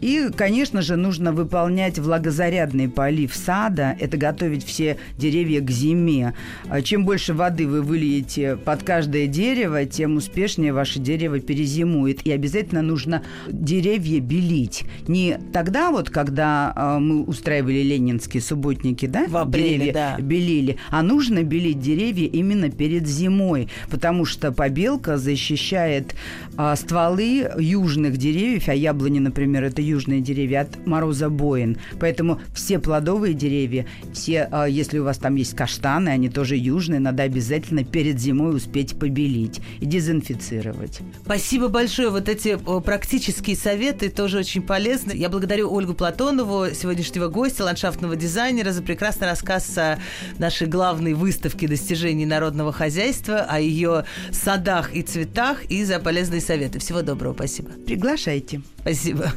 И, 0.00 0.30
конечно 0.36 0.82
же, 0.82 0.96
нужно 0.96 1.32
выполнять 1.32 1.98
влагозарядный 1.98 2.88
полив 2.88 3.34
сада, 3.34 3.96
это 4.00 4.16
готовить 4.16 4.64
все 4.64 4.96
деревья 5.18 5.60
к 5.60 5.70
зиме. 5.70 6.34
А 6.68 6.82
чем 6.82 7.04
больше 7.04 7.34
воды 7.34 7.66
вы 7.66 7.82
выльете 7.82 8.56
под 8.56 8.82
каждое 8.82 9.26
дерево, 9.26 9.84
тем 9.84 10.16
успешнее 10.16 10.72
ваше 10.72 10.98
дерево 10.98 11.40
перезимует. 11.40 12.26
И 12.26 12.32
обязательно 12.32 12.82
нужно 12.82 13.22
деревья 13.48 14.20
белить. 14.20 14.84
Не 15.08 15.38
тогда 15.52 15.90
вот, 15.90 16.10
когда 16.10 16.72
э, 16.74 16.98
мы 16.98 17.24
устраивали 17.24 17.82
ленинские 17.82 18.42
субботники, 18.42 19.06
да? 19.06 19.26
В 19.28 19.36
апреле, 19.36 19.78
деревья 19.78 19.92
да. 19.92 20.16
белили. 20.20 20.76
А 20.90 21.02
нужно 21.02 21.42
белить 21.42 21.80
деревья 21.80 22.28
именно 22.28 22.70
перед 22.70 23.06
зимой, 23.06 23.68
потому 23.90 24.24
что 24.24 24.52
побелка 24.52 25.16
защищает 25.18 26.14
э, 26.56 26.74
стволы 26.76 27.50
южных 27.58 28.16
деревьев, 28.16 28.68
а 28.68 28.74
яблони, 28.74 29.18
например, 29.18 29.64
это 29.64 29.82
южные 29.82 30.20
деревья, 30.20 30.62
от 30.62 30.86
мороза 30.86 31.28
боин. 31.28 31.76
Поэтому 32.00 32.40
все 32.54 32.78
плодовые 32.78 33.34
деревья, 33.34 33.86
все, 34.12 34.48
а, 34.50 34.66
если 34.66 34.98
у 34.98 35.04
вас 35.04 35.18
там 35.18 35.36
есть 35.36 35.54
каштаны, 35.54 36.08
они 36.08 36.28
тоже 36.28 36.56
южные, 36.56 37.00
надо 37.00 37.22
обязательно 37.22 37.84
перед 37.84 38.18
зимой 38.18 38.56
успеть 38.56 38.98
побелить 38.98 39.60
и 39.80 39.86
дезинфицировать. 39.86 41.00
Спасибо 41.24 41.68
большое. 41.68 42.10
Вот 42.10 42.28
эти 42.28 42.58
практические 42.80 43.56
советы 43.56 44.08
тоже 44.10 44.38
очень 44.38 44.62
полезны. 44.62 45.12
Я 45.12 45.28
благодарю 45.28 45.72
Ольгу 45.72 45.94
Платонову, 45.94 46.66
сегодняшнего 46.74 47.28
гостя, 47.28 47.64
ландшафтного 47.64 48.16
дизайнера, 48.16 48.72
за 48.72 48.82
прекрасный 48.82 49.28
рассказ 49.28 49.76
о 49.78 49.98
нашей 50.38 50.66
главной 50.66 51.14
выставке 51.14 51.68
достижений 51.68 52.26
народного 52.26 52.72
хозяйства, 52.72 53.46
о 53.48 53.60
ее 53.60 54.04
садах 54.30 54.94
и 54.94 55.02
цветах 55.02 55.64
и 55.66 55.84
за 55.84 55.98
полезные 55.98 56.40
советы. 56.40 56.78
Всего 56.78 57.02
доброго. 57.02 57.34
Спасибо. 57.44 57.72
Приглашайте. 57.84 58.62
Спасибо. 58.78 59.30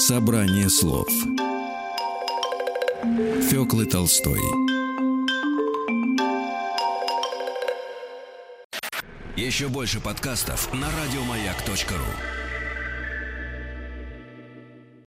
Собрание 0.00 0.68
слов 0.68 1.08
Фёклы 3.48 3.86
Толстой 3.86 4.40
Еще 9.36 9.68
больше 9.68 10.00
подкастов 10.00 10.74
на 10.74 10.88
радиомаяк.ру 10.90 12.39